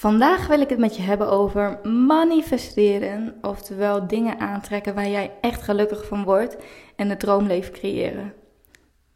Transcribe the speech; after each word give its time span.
Vandaag 0.00 0.46
wil 0.46 0.60
ik 0.60 0.68
het 0.68 0.78
met 0.78 0.96
je 0.96 1.02
hebben 1.02 1.28
over 1.28 1.78
manifesteren, 1.88 3.34
oftewel 3.42 4.06
dingen 4.06 4.38
aantrekken 4.38 4.94
waar 4.94 5.08
jij 5.08 5.32
echt 5.40 5.62
gelukkig 5.62 6.06
van 6.06 6.24
wordt 6.24 6.56
en 6.96 7.08
het 7.08 7.20
droomleven 7.20 7.72
creëren 7.72 8.32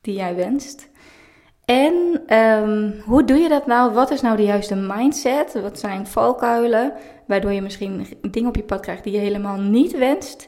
die 0.01 0.15
jij 0.15 0.35
wenst. 0.35 0.91
En 1.65 2.23
ehm, 2.27 2.91
hoe 3.05 3.25
doe 3.25 3.37
je 3.37 3.49
dat 3.49 3.67
nou? 3.67 3.93
Wat 3.93 4.11
is 4.11 4.21
nou 4.21 4.37
de 4.37 4.43
juiste 4.43 4.75
mindset? 4.75 5.61
Wat 5.61 5.79
zijn 5.79 6.07
valkuilen 6.07 6.93
waardoor 7.27 7.53
je 7.53 7.62
misschien 7.62 8.07
dingen 8.30 8.48
op 8.48 8.57
je 8.57 8.62
pad 8.62 8.80
krijgt 8.80 9.05
die 9.05 9.12
je 9.12 9.19
helemaal 9.19 9.61
niet 9.61 9.98
wenst? 9.98 10.46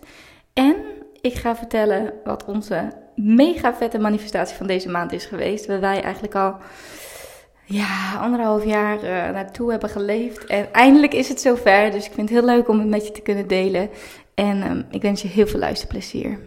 En 0.53 0.77
ik 1.21 1.35
ga 1.35 1.57
vertellen 1.57 2.13
wat 2.25 2.45
onze 2.45 2.93
mega 3.15 3.75
vette 3.75 3.99
manifestatie 3.99 4.57
van 4.57 4.67
deze 4.67 4.89
maand 4.89 5.13
is 5.13 5.25
geweest. 5.25 5.67
Waar 5.67 5.81
wij 5.81 6.03
eigenlijk 6.03 6.35
al 6.35 6.57
ja, 7.69 8.19
anderhalf 8.21 8.65
jaar 8.65 8.97
uh, 8.97 9.11
naartoe 9.11 9.71
hebben 9.71 9.89
geleefd. 9.89 10.45
En 10.45 10.73
eindelijk 10.73 11.15
is 11.15 11.29
het 11.29 11.41
zover. 11.41 11.91
Dus 11.91 12.07
ik 12.07 12.13
vind 12.13 12.29
het 12.29 12.39
heel 12.39 12.49
leuk 12.49 12.69
om 12.69 12.79
het 12.79 12.89
met 12.89 13.07
je 13.07 13.13
te 13.13 13.21
kunnen 13.21 13.47
delen. 13.47 13.91
En 14.35 14.71
um, 14.71 14.87
ik 14.91 15.03
wens 15.03 15.23
je 15.23 15.29
heel 15.29 15.47
veel 15.47 15.61
luisterplezier. 15.61 16.39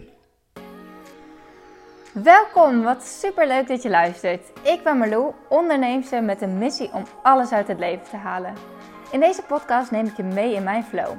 Welkom, 2.12 2.82
wat 2.82 3.04
super 3.04 3.46
leuk 3.46 3.68
dat 3.68 3.82
je 3.82 3.90
luistert. 3.90 4.40
Ik 4.62 4.82
ben 4.82 4.98
Marlou, 4.98 5.32
onderneemster 5.48 6.22
met 6.22 6.42
een 6.42 6.58
missie 6.58 6.92
om 6.92 7.02
alles 7.22 7.52
uit 7.52 7.68
het 7.68 7.78
leven 7.78 8.04
te 8.10 8.16
halen. 8.16 8.54
In 9.12 9.20
deze 9.20 9.42
podcast 9.42 9.90
neem 9.90 10.06
ik 10.06 10.16
je 10.16 10.22
mee 10.22 10.54
in 10.54 10.62
mijn 10.62 10.84
flow. 10.84 11.12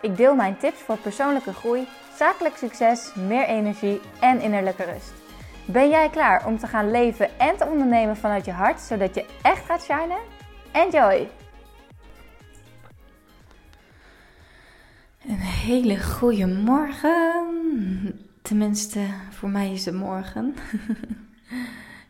Ik 0.00 0.16
deel 0.16 0.34
mijn 0.34 0.56
tips 0.56 0.80
voor 0.80 0.96
persoonlijke 0.98 1.52
groei, 1.52 1.88
zakelijk 2.18 2.56
succes, 2.56 3.14
meer 3.14 3.44
energie 3.44 4.00
en 4.20 4.40
innerlijke 4.40 4.84
rust. 4.84 5.23
Ben 5.66 5.88
jij 5.88 6.10
klaar 6.10 6.46
om 6.46 6.58
te 6.58 6.66
gaan 6.66 6.90
leven 6.90 7.38
en 7.38 7.56
te 7.56 7.66
ondernemen 7.66 8.16
vanuit 8.16 8.44
je 8.44 8.52
hart, 8.52 8.80
zodat 8.80 9.14
je 9.14 9.26
echt 9.42 9.64
gaat 9.64 9.82
shinen? 9.82 10.20
Enjoy! 10.72 11.28
Een 15.26 15.40
hele 15.40 16.02
goede 16.02 16.46
morgen. 16.46 18.20
Tenminste, 18.42 19.06
voor 19.30 19.48
mij 19.48 19.72
is 19.72 19.84
het 19.84 19.94
morgen. 19.94 20.54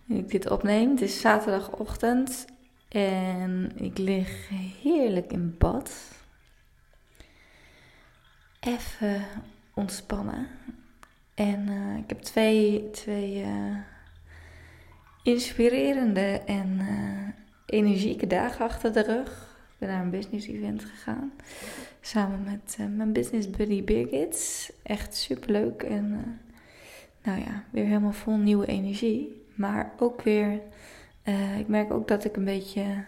nu 0.04 0.16
ik 0.22 0.28
dit 0.28 0.50
opneem. 0.50 0.90
Het 0.90 1.00
is 1.00 1.20
zaterdagochtend 1.20 2.46
en 2.88 3.72
ik 3.74 3.98
lig 3.98 4.48
heerlijk 4.82 5.32
in 5.32 5.54
bad. 5.58 5.92
Even 8.60 9.24
ontspannen. 9.74 10.48
En 11.34 11.68
uh, 11.68 11.96
ik 11.96 12.04
heb 12.06 12.20
twee, 12.20 12.90
twee 12.90 13.40
uh, 13.40 13.76
inspirerende 15.22 16.42
en 16.46 16.78
uh, 16.80 17.28
energieke 17.66 18.26
dagen 18.26 18.64
achter 18.64 18.92
de 18.92 19.02
rug. 19.02 19.56
Ik 19.72 19.78
ben 19.78 19.88
naar 19.88 20.02
een 20.02 20.10
business 20.10 20.46
event 20.46 20.84
gegaan. 20.84 21.32
Samen 22.00 22.44
met 22.44 22.76
mijn 22.96 23.12
business 23.12 23.50
buddy 23.50 23.84
Birgit. 23.84 24.72
Echt 24.82 25.14
super 25.16 25.50
leuk. 25.50 25.82
En 25.82 26.38
nou 27.22 27.38
ja, 27.38 27.64
weer 27.70 27.84
helemaal 27.84 28.12
vol 28.12 28.36
nieuwe 28.36 28.66
energie. 28.66 29.46
Maar 29.54 29.92
ook 29.98 30.22
weer, 30.22 30.60
ik 31.58 31.68
merk 31.68 31.92
ook 31.92 32.08
dat 32.08 32.24
ik 32.24 32.36
een 32.36 32.44
beetje 32.44 33.04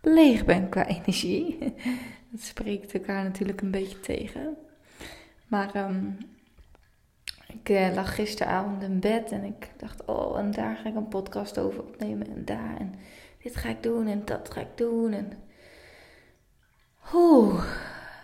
leeg 0.00 0.44
ben 0.44 0.68
qua 0.68 0.86
energie. 0.98 1.58
Dat 2.30 2.40
spreekt 2.40 2.92
elkaar 2.92 3.24
natuurlijk 3.24 3.60
een 3.60 3.70
beetje 3.70 4.00
tegen. 4.00 4.56
Maar 5.46 5.76
um, 5.76 6.18
ik 7.52 7.68
uh, 7.68 7.94
lag 7.94 8.14
gisteravond 8.14 8.82
in 8.82 9.00
bed 9.00 9.32
en 9.32 9.44
ik 9.44 9.70
dacht, 9.76 10.04
oh, 10.04 10.38
en 10.38 10.50
daar 10.50 10.76
ga 10.76 10.88
ik 10.88 10.94
een 10.94 11.08
podcast 11.08 11.58
over 11.58 11.82
opnemen 11.82 12.26
en 12.26 12.44
daar 12.44 12.76
en 12.78 12.94
dit 13.42 13.56
ga 13.56 13.68
ik 13.68 13.82
doen 13.82 14.06
en 14.06 14.22
dat 14.24 14.50
ga 14.50 14.60
ik 14.60 14.76
doen 14.76 15.12
en 15.12 15.32
oeh, 17.14 17.64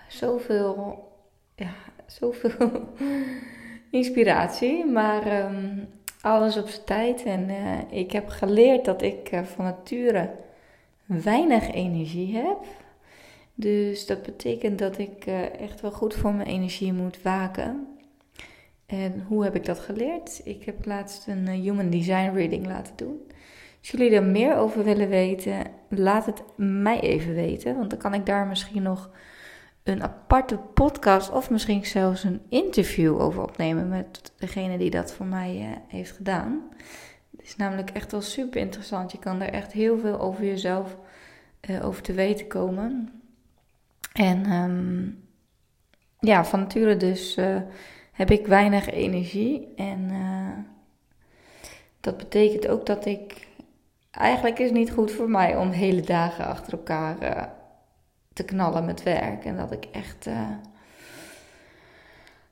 zoveel, 0.09 1.09
ja, 1.55 1.73
zoveel 2.06 2.95
inspiratie, 3.91 4.87
maar 4.87 5.45
um, 5.45 5.89
alles 6.21 6.56
op 6.56 6.69
zijn 6.69 6.84
tijd 6.84 7.22
en 7.22 7.49
uh, 7.49 7.78
ik 7.91 8.12
heb 8.12 8.28
geleerd 8.28 8.84
dat 8.84 9.03
ik 9.03 9.33
uh, 9.33 9.43
van 9.43 9.65
nature 9.65 10.31
weinig 11.06 11.71
energie 11.71 12.37
heb. 12.37 12.59
Dus 13.55 14.06
dat 14.06 14.22
betekent 14.22 14.78
dat 14.78 14.99
ik 14.99 15.27
echt 15.59 15.81
wel 15.81 15.93
goed 15.93 16.15
voor 16.15 16.34
mijn 16.34 16.49
energie 16.49 16.93
moet 16.93 17.22
waken. 17.22 17.97
En 18.88 19.25
hoe 19.26 19.44
heb 19.44 19.54
ik 19.54 19.65
dat 19.65 19.78
geleerd? 19.78 20.41
Ik 20.44 20.65
heb 20.65 20.84
laatst 20.84 21.26
een 21.26 21.49
eh, 21.49 21.60
Human 21.60 21.91
Design 21.91 22.31
Reading 22.34 22.66
laten 22.66 22.97
doen. 22.97 23.21
Als 23.78 23.91
jullie 23.91 24.10
er 24.10 24.22
meer 24.22 24.56
over 24.56 24.84
willen 24.84 25.09
weten, 25.09 25.66
laat 25.88 26.26
het 26.26 26.43
mij 26.56 27.00
even 27.00 27.34
weten. 27.34 27.77
Want 27.77 27.91
dan 27.91 27.98
kan 27.98 28.15
ik 28.15 28.27
daar 28.27 28.47
misschien 28.47 28.82
nog 28.82 29.10
een 29.82 30.03
aparte 30.03 30.56
podcast 30.56 31.31
of 31.31 31.50
misschien 31.50 31.87
zelfs 31.87 32.25
een 32.25 32.41
interview 32.48 33.21
over 33.21 33.43
opnemen 33.43 33.88
met 33.88 34.32
degene 34.37 34.78
die 34.78 34.91
dat 34.91 35.12
voor 35.12 35.27
mij 35.27 35.56
uh, 35.56 35.77
heeft 35.88 36.12
gedaan. 36.16 36.69
Het 37.37 37.47
is 37.47 37.56
namelijk 37.56 37.91
echt 37.91 38.12
wel 38.12 38.21
super 38.21 38.60
interessant. 38.60 39.12
Je 39.12 39.19
kan 39.19 39.41
er 39.41 39.53
echt 39.53 39.72
heel 39.72 39.98
veel 39.98 40.21
over 40.21 40.44
jezelf 40.44 40.97
uh, 41.71 41.87
over 41.87 42.03
te 42.03 42.12
weten 42.12 42.47
komen. 42.47 43.22
En 44.12 44.53
um, 44.53 45.25
ja, 46.19 46.44
van 46.44 46.60
nature 46.60 46.97
dus 46.97 47.37
heb 48.19 48.31
ik 48.31 48.47
weinig 48.47 48.91
energie. 48.91 49.75
En 49.77 50.11
uh, 50.11 50.59
dat 52.01 52.17
betekent 52.17 52.69
ook 52.69 52.87
dat 52.87 53.06
ik. 53.06 53.47
Eigenlijk 54.11 54.59
is 54.59 54.67
het 54.67 54.75
niet 54.75 54.91
goed 54.91 55.12
voor 55.12 55.31
mij 55.31 55.56
om 55.56 55.71
hele 55.71 56.01
dagen 56.01 56.47
achter 56.47 56.73
elkaar 56.73 57.23
uh, 57.23 57.43
te 58.33 58.45
knallen 58.45 58.84
met 58.84 59.03
werk. 59.03 59.45
En 59.45 59.57
dat 59.57 59.73
ik 59.73 59.84
echt 59.84 60.27
uh, 60.27 60.51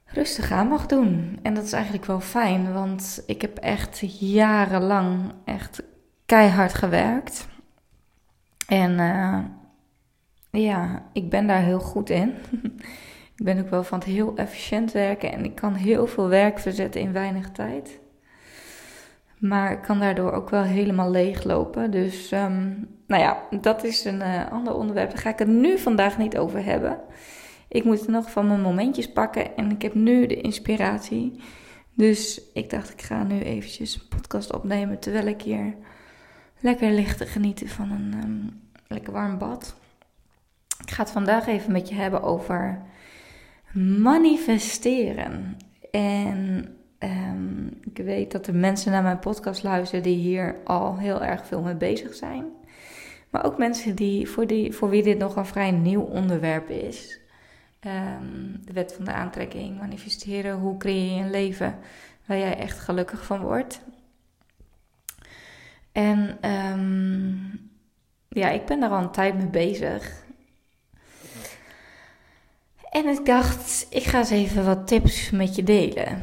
rustig 0.05 0.53
aan 0.53 0.69
mag 0.69 0.87
doen. 0.87 1.38
En 1.43 1.55
dat 1.55 1.65
is 1.65 1.72
eigenlijk 1.72 2.05
wel 2.05 2.21
fijn, 2.21 2.72
want 2.72 3.22
ik 3.26 3.41
heb 3.41 3.59
echt 3.59 4.19
jarenlang 4.19 5.32
echt 5.44 5.82
keihard 6.26 6.75
gewerkt. 6.75 7.49
En 8.66 8.93
ja, 10.50 11.03
ik 11.12 11.31
ben 11.31 11.47
daar 11.47 11.62
heel 11.62 11.81
goed 11.81 12.10
in. 12.10 12.34
Ik 13.36 13.44
ben 13.44 13.58
ook 13.58 13.70
wel 13.70 13.84
van 13.84 13.98
het 13.98 14.08
heel 14.08 14.36
efficiënt 14.36 14.92
werken 14.92 15.32
en 15.32 15.44
ik 15.44 15.54
kan 15.54 15.74
heel 15.74 16.06
veel 16.06 16.28
werk 16.28 16.58
verzetten 16.58 17.00
in 17.00 17.12
weinig 17.12 17.50
tijd. 17.50 17.98
Maar 19.38 19.72
ik 19.72 19.82
kan 19.82 19.98
daardoor 19.98 20.32
ook 20.32 20.50
wel 20.50 20.62
helemaal 20.62 21.10
leeglopen. 21.10 21.91
Dus 21.91 22.32
um, 22.32 22.88
nou 23.06 23.22
ja, 23.22 23.42
dat 23.60 23.84
is 23.84 24.04
een 24.04 24.20
uh, 24.20 24.52
ander 24.52 24.75
onderwerp. 24.75 25.10
Daar 25.10 25.19
ga 25.19 25.30
ik 25.30 25.38
het 25.38 25.48
nu 25.48 25.78
vandaag 25.78 26.19
niet 26.19 26.38
over 26.38 26.64
hebben. 26.64 27.00
Ik 27.69 27.84
moet 27.84 28.08
nog 28.08 28.30
van 28.30 28.46
mijn 28.46 28.60
momentjes 28.60 29.12
pakken 29.12 29.56
en 29.56 29.70
ik 29.70 29.82
heb 29.82 29.94
nu 29.94 30.26
de 30.26 30.41
inspiratie. 30.41 31.41
Dus 31.94 32.41
ik 32.52 32.70
dacht, 32.70 32.91
ik 32.92 33.02
ga 33.02 33.22
nu 33.22 33.41
eventjes 33.41 33.94
een 33.94 34.08
podcast 34.08 34.52
opnemen 34.52 34.98
terwijl 34.98 35.26
ik 35.26 35.42
hier 35.42 35.75
lekker 36.60 36.91
ligt 36.91 37.19
te 37.19 37.26
genieten 37.26 37.69
van 37.69 37.91
een 37.91 38.14
um, 38.25 38.60
lekker 38.86 39.12
warm 39.12 39.38
bad. 39.38 39.76
Ik 40.82 40.91
ga 40.91 41.02
het 41.02 41.12
vandaag 41.12 41.46
even 41.46 41.72
met 41.72 41.88
je 41.88 41.94
hebben 41.94 42.22
over 42.22 42.82
manifesteren. 43.76 45.56
En 45.91 46.69
um, 46.98 47.81
ik 47.82 48.04
weet 48.04 48.32
dat 48.32 48.47
er 48.47 48.54
mensen 48.54 48.92
naar 48.92 49.03
mijn 49.03 49.19
podcast 49.19 49.62
luisteren 49.62 50.03
die 50.03 50.16
hier 50.16 50.56
al 50.64 50.98
heel 50.98 51.22
erg 51.22 51.47
veel 51.47 51.60
mee 51.62 51.75
bezig 51.75 52.14
zijn. 52.14 52.44
Maar 53.31 53.44
ook 53.44 53.59
mensen 53.59 53.94
die, 53.94 54.28
voor, 54.28 54.47
die, 54.47 54.72
voor 54.72 54.88
wie 54.88 55.03
dit 55.03 55.19
nog 55.19 55.37
een 55.37 55.47
vrij 55.47 55.70
nieuw 55.70 56.03
onderwerp 56.03 56.69
is. 56.69 57.20
Um, 57.81 58.60
de 58.64 58.72
wet 58.72 58.92
van 58.92 59.04
de 59.04 59.12
aantrekking, 59.12 59.78
manifesteren. 59.78 60.58
Hoe 60.58 60.76
creëer 60.76 61.16
je 61.16 61.22
een 61.22 61.31
leven 61.31 61.78
waar 62.25 62.38
jij 62.38 62.58
echt 62.58 62.78
gelukkig 62.78 63.25
van 63.25 63.41
wordt? 63.41 63.81
En 65.93 66.38
um, 66.50 67.70
ja, 68.28 68.48
ik 68.48 68.66
ben 68.66 68.81
daar 68.81 68.91
al 68.91 69.03
een 69.03 69.10
tijd 69.10 69.37
mee 69.37 69.47
bezig. 69.47 70.25
En 72.96 73.06
ik 73.06 73.26
dacht, 73.26 73.87
ik 73.90 74.02
ga 74.02 74.19
eens 74.19 74.31
even 74.31 74.64
wat 74.64 74.87
tips 74.87 75.31
met 75.31 75.56
je 75.56 75.62
delen. 75.62 76.19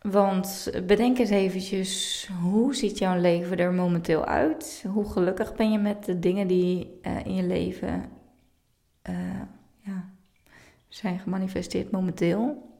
Want 0.00 0.70
bedenk 0.86 1.18
eens 1.18 1.30
eventjes, 1.30 2.28
hoe 2.42 2.74
ziet 2.74 2.98
jouw 2.98 3.20
leven 3.20 3.58
er 3.58 3.72
momenteel 3.72 4.24
uit? 4.24 4.84
Hoe 4.92 5.10
gelukkig 5.10 5.54
ben 5.54 5.72
je 5.72 5.78
met 5.78 6.04
de 6.04 6.18
dingen 6.18 6.46
die 6.46 7.00
uh, 7.02 7.24
in 7.24 7.34
je 7.34 7.42
leven 7.42 8.04
uh, 9.10 9.16
ja, 9.80 10.10
zijn 10.88 11.18
gemanifesteerd 11.18 11.90
momenteel? 11.90 12.70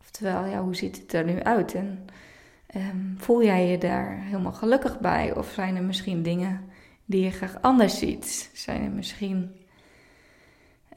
Oftewel, 0.00 0.44
ja, 0.44 0.62
hoe 0.62 0.76
ziet 0.76 0.96
het 0.96 1.12
er 1.12 1.24
nu 1.24 1.42
uit? 1.42 1.74
En 1.74 2.06
um, 2.76 3.14
voel 3.18 3.44
jij 3.44 3.66
je 3.66 3.78
daar 3.78 4.22
helemaal 4.22 4.52
gelukkig 4.52 5.00
bij? 5.00 5.36
Of 5.36 5.50
zijn 5.50 5.76
er 5.76 5.84
misschien 5.84 6.22
dingen 6.22 6.60
die 7.04 7.24
je 7.24 7.30
graag 7.30 7.62
anders 7.62 7.98
ziet? 7.98 8.50
Zijn 8.52 8.82
er 8.82 8.90
misschien 8.90 9.59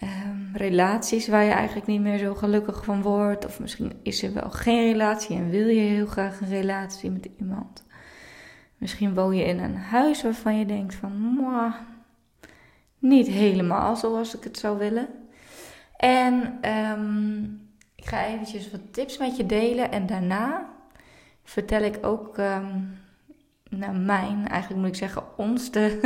um, 0.02 0.50
relaties 0.54 1.28
waar 1.28 1.44
je 1.44 1.52
eigenlijk 1.52 1.88
niet 1.88 2.02
meer 2.02 2.18
zo 2.18 2.36
gelukkig 2.36 2.84
van 2.84 3.02
wordt. 3.02 3.46
Of 3.46 3.60
misschien 3.60 4.00
is 4.04 4.24
er 4.24 4.34
wel 4.34 4.50
geen 4.50 4.92
relatie 4.92 5.36
en 5.38 5.50
wil 5.50 5.68
je 5.68 5.82
heel 5.82 6.06
graag 6.06 6.42
een 6.42 6.50
relatie 6.50 7.12
met 7.12 7.30
iemand. 7.40 7.84
Misschien 8.78 9.14
woon 9.14 9.36
je 9.36 9.44
in 9.44 9.60
een 9.60 9.78
huis 9.78 10.24
waarvan 10.24 10.58
je 10.58 10.66
denkt 10.66 10.96
van, 10.96 11.12
niet 13.00 13.28
helemaal 13.28 13.96
zoals 13.96 14.36
ik 14.36 14.44
het 14.44 14.58
zou 14.58 14.78
willen. 14.78 15.08
En 15.98 16.58
ehm, 16.62 17.44
ik 17.96 18.06
ga 18.06 18.26
eventjes 18.26 18.72
wat 18.72 18.94
tips 18.94 19.18
met 19.18 19.38
je 19.38 19.46
delen. 19.46 19.92
En 19.92 20.06
daarna 20.06 20.70
vertel 21.44 21.82
ik 21.82 22.06
ook 22.06 22.38
um, 22.38 22.98
nou, 23.78 23.98
mijn, 23.98 24.48
eigenlijk 24.48 24.82
moet 24.82 24.90
ik 24.90 24.96
zeggen 24.96 25.38
ons, 25.38 25.72
de 25.72 26.00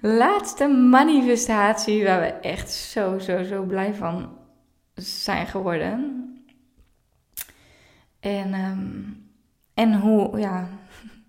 laatste 0.00 0.66
manifestatie 0.68 2.04
waar 2.04 2.20
we 2.20 2.26
echt 2.26 2.70
zo, 2.70 3.18
zo, 3.18 3.42
zo 3.42 3.62
blij 3.62 3.94
van 3.94 4.38
zijn 4.94 5.46
geworden. 5.46 6.26
En, 8.20 8.54
um, 8.54 9.26
en 9.74 10.00
hoe, 10.00 10.38
ja, 10.38 10.68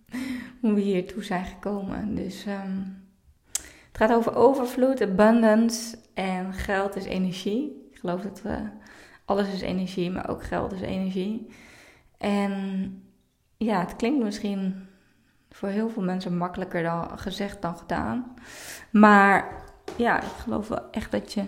hoe 0.61 0.73
we 0.73 0.81
hiertoe 0.81 1.23
zijn 1.23 1.45
gekomen. 1.45 2.15
Dus 2.15 2.45
um, 2.45 3.03
het 3.53 3.97
gaat 3.97 4.11
over 4.11 4.35
overvloed, 4.35 5.01
abundance 5.01 5.97
en 6.13 6.53
geld 6.53 6.95
is 6.95 7.05
energie. 7.05 7.87
Ik 7.91 7.97
geloof 7.99 8.21
dat 8.21 8.41
we, 8.41 8.69
alles 9.25 9.53
is 9.53 9.61
energie, 9.61 10.11
maar 10.11 10.29
ook 10.29 10.43
geld 10.43 10.71
is 10.71 10.81
energie. 10.81 11.47
En 12.17 12.53
ja, 13.57 13.79
het 13.79 13.95
klinkt 13.95 14.23
misschien 14.23 14.87
voor 15.53 15.69
heel 15.69 15.89
veel 15.89 16.03
mensen 16.03 16.37
makkelijker 16.37 16.83
dan 16.83 17.19
gezegd 17.19 17.61
dan 17.61 17.77
gedaan. 17.77 18.33
Maar 18.91 19.63
ja, 19.97 20.21
ik 20.21 20.31
geloof 20.37 20.67
wel 20.67 20.91
echt 20.91 21.11
dat 21.11 21.33
je 21.33 21.45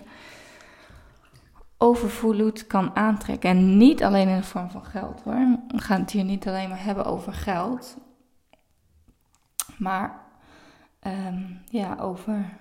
overvloed 1.78 2.66
kan 2.66 2.96
aantrekken. 2.96 3.50
En 3.50 3.76
niet 3.76 4.02
alleen 4.02 4.28
in 4.28 4.36
de 4.36 4.42
vorm 4.42 4.70
van 4.70 4.84
geld 4.84 5.22
hoor. 5.22 5.58
We 5.68 5.78
gaan 5.80 6.00
het 6.00 6.10
hier 6.10 6.24
niet 6.24 6.48
alleen 6.48 6.68
maar 6.68 6.84
hebben 6.84 7.04
over 7.04 7.32
geld. 7.32 7.96
Maar 9.78 10.20
um, 11.06 11.60
ja, 11.70 11.96
over 12.00 12.56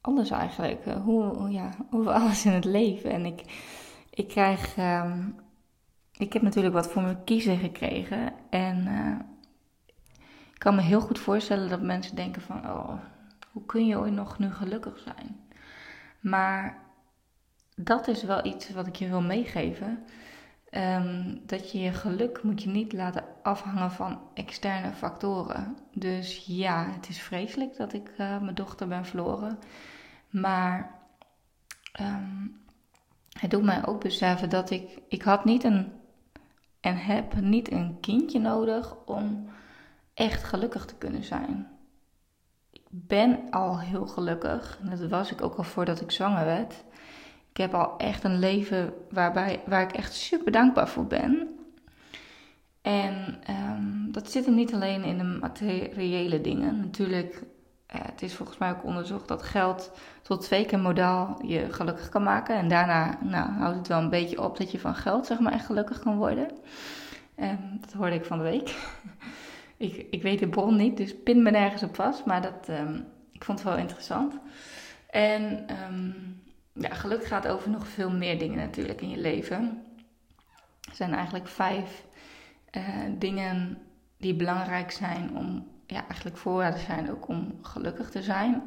alles 0.00 0.30
eigenlijk. 0.30 0.86
Eh, 0.86 1.02
hoe, 1.02 1.50
ja, 1.50 1.70
over 1.90 2.12
alles 2.12 2.44
in 2.44 2.52
het 2.52 2.64
leven. 2.64 3.10
En 3.10 3.24
ik, 3.26 3.42
ik 4.10 4.28
krijg. 4.28 4.76
Um, 4.76 5.36
ik 6.12 6.32
heb 6.32 6.42
natuurlijk 6.42 6.74
wat 6.74 6.88
voor 6.88 7.02
me 7.02 7.16
kiezen 7.24 7.58
gekregen. 7.58 8.32
En 8.50 8.86
uh, 8.86 9.16
ik 10.58 10.64
kan 10.64 10.74
me 10.74 10.80
heel 10.80 11.00
goed 11.00 11.18
voorstellen 11.18 11.68
dat 11.68 11.80
mensen 11.80 12.16
denken 12.16 12.42
van... 12.42 12.70
Oh, 12.70 12.92
hoe 13.52 13.66
kun 13.66 13.86
je 13.86 13.98
ooit 13.98 14.12
nog 14.12 14.38
nu 14.38 14.50
gelukkig 14.50 14.98
zijn? 14.98 15.40
Maar 16.20 16.78
dat 17.76 18.08
is 18.08 18.22
wel 18.22 18.44
iets 18.44 18.70
wat 18.70 18.86
ik 18.86 18.96
je 18.96 19.08
wil 19.08 19.20
meegeven. 19.20 20.04
Um, 20.70 21.40
dat 21.46 21.72
je 21.72 21.78
je 21.78 21.92
geluk 21.92 22.42
moet 22.42 22.62
je 22.62 22.68
niet 22.68 22.92
laten 22.92 23.24
afhangen 23.42 23.90
van 23.90 24.20
externe 24.34 24.92
factoren. 24.92 25.76
Dus 25.94 26.44
ja, 26.46 26.90
het 26.90 27.08
is 27.08 27.20
vreselijk 27.20 27.76
dat 27.76 27.92
ik 27.92 28.10
uh, 28.10 28.40
mijn 28.40 28.54
dochter 28.54 28.88
ben 28.88 29.04
verloren. 29.04 29.58
Maar 30.30 31.00
um, 32.00 32.60
het 33.40 33.50
doet 33.50 33.64
mij 33.64 33.86
ook 33.86 34.00
beseffen 34.00 34.50
dat 34.50 34.70
ik... 34.70 34.98
Ik 35.08 35.22
had 35.22 35.44
niet 35.44 35.64
een... 35.64 35.92
En 36.80 36.96
heb 36.96 37.40
niet 37.40 37.70
een 37.72 38.00
kindje 38.00 38.38
nodig 38.38 38.96
om 39.04 39.48
echt 40.18 40.44
gelukkig 40.44 40.84
te 40.84 40.94
kunnen 40.94 41.24
zijn. 41.24 41.68
Ik 42.70 42.82
ben 42.90 43.50
al 43.50 43.80
heel 43.80 44.06
gelukkig. 44.06 44.78
Dat 44.82 45.08
was 45.08 45.32
ik 45.32 45.42
ook 45.42 45.54
al 45.54 45.64
voordat 45.64 46.00
ik 46.00 46.10
zwanger 46.10 46.44
werd. 46.44 46.84
Ik 47.50 47.56
heb 47.56 47.74
al 47.74 47.96
echt 47.96 48.24
een 48.24 48.38
leven 48.38 48.92
waarbij, 49.10 49.62
waar 49.66 49.82
ik 49.82 49.92
echt 49.92 50.14
super 50.14 50.52
dankbaar 50.52 50.88
voor 50.88 51.06
ben. 51.06 51.48
En 52.82 53.40
um, 53.50 54.12
dat 54.12 54.30
zit 54.30 54.44
hem 54.44 54.54
niet 54.54 54.74
alleen 54.74 55.04
in 55.04 55.18
de 55.18 55.24
materiële 55.24 56.40
dingen. 56.40 56.80
Natuurlijk, 56.80 57.42
eh, 57.86 58.00
het 58.02 58.22
is 58.22 58.34
volgens 58.34 58.58
mij 58.58 58.70
ook 58.70 58.84
onderzocht 58.84 59.28
dat 59.28 59.42
geld 59.42 59.90
tot 60.22 60.40
twee 60.40 60.66
keer 60.66 60.78
modaal 60.78 61.46
je 61.46 61.72
gelukkig 61.72 62.08
kan 62.08 62.22
maken. 62.22 62.56
En 62.56 62.68
daarna 62.68 63.18
nou, 63.22 63.50
houdt 63.50 63.76
het 63.76 63.88
wel 63.88 63.98
een 63.98 64.10
beetje 64.10 64.42
op 64.42 64.56
dat 64.56 64.70
je 64.70 64.78
van 64.78 64.94
geld 64.94 65.26
zeg 65.26 65.38
maar 65.38 65.52
echt 65.52 65.66
gelukkig 65.66 65.98
kan 65.98 66.16
worden. 66.16 66.50
Um, 67.36 67.78
dat 67.80 67.92
hoorde 67.92 68.14
ik 68.14 68.24
van 68.24 68.38
de 68.38 68.44
week. 68.44 68.74
ik, 69.78 70.06
ik 70.10 70.22
weet 70.22 70.38
de 70.38 70.48
bron 70.48 70.76
niet, 70.76 70.96
dus 70.96 71.22
pin 71.22 71.42
me 71.42 71.50
nergens 71.50 71.82
op 71.82 71.94
vast. 71.94 72.24
Maar 72.24 72.42
dat, 72.42 72.68
um, 72.68 73.06
ik 73.32 73.44
vond 73.44 73.58
het 73.58 73.68
wel 73.68 73.78
interessant. 73.78 74.34
En 75.10 75.66
um, 75.88 76.42
ja, 76.72 76.94
geluk 76.94 77.24
gaat 77.24 77.48
over 77.48 77.70
nog 77.70 77.88
veel 77.88 78.10
meer 78.10 78.38
dingen 78.38 78.58
natuurlijk 78.58 79.00
in 79.00 79.10
je 79.10 79.18
leven. 79.18 79.82
Er 80.88 80.94
zijn 80.94 81.14
eigenlijk 81.14 81.48
vijf 81.48 82.04
uh, 82.76 82.82
dingen 83.18 83.78
die 84.16 84.34
belangrijk 84.34 84.90
zijn 84.90 85.36
om, 85.36 85.66
ja, 85.86 86.06
eigenlijk 86.06 86.36
voorwaarden 86.36 86.80
zijn 86.80 87.10
ook 87.10 87.28
om 87.28 87.58
gelukkig 87.62 88.10
te 88.10 88.22
zijn. 88.22 88.62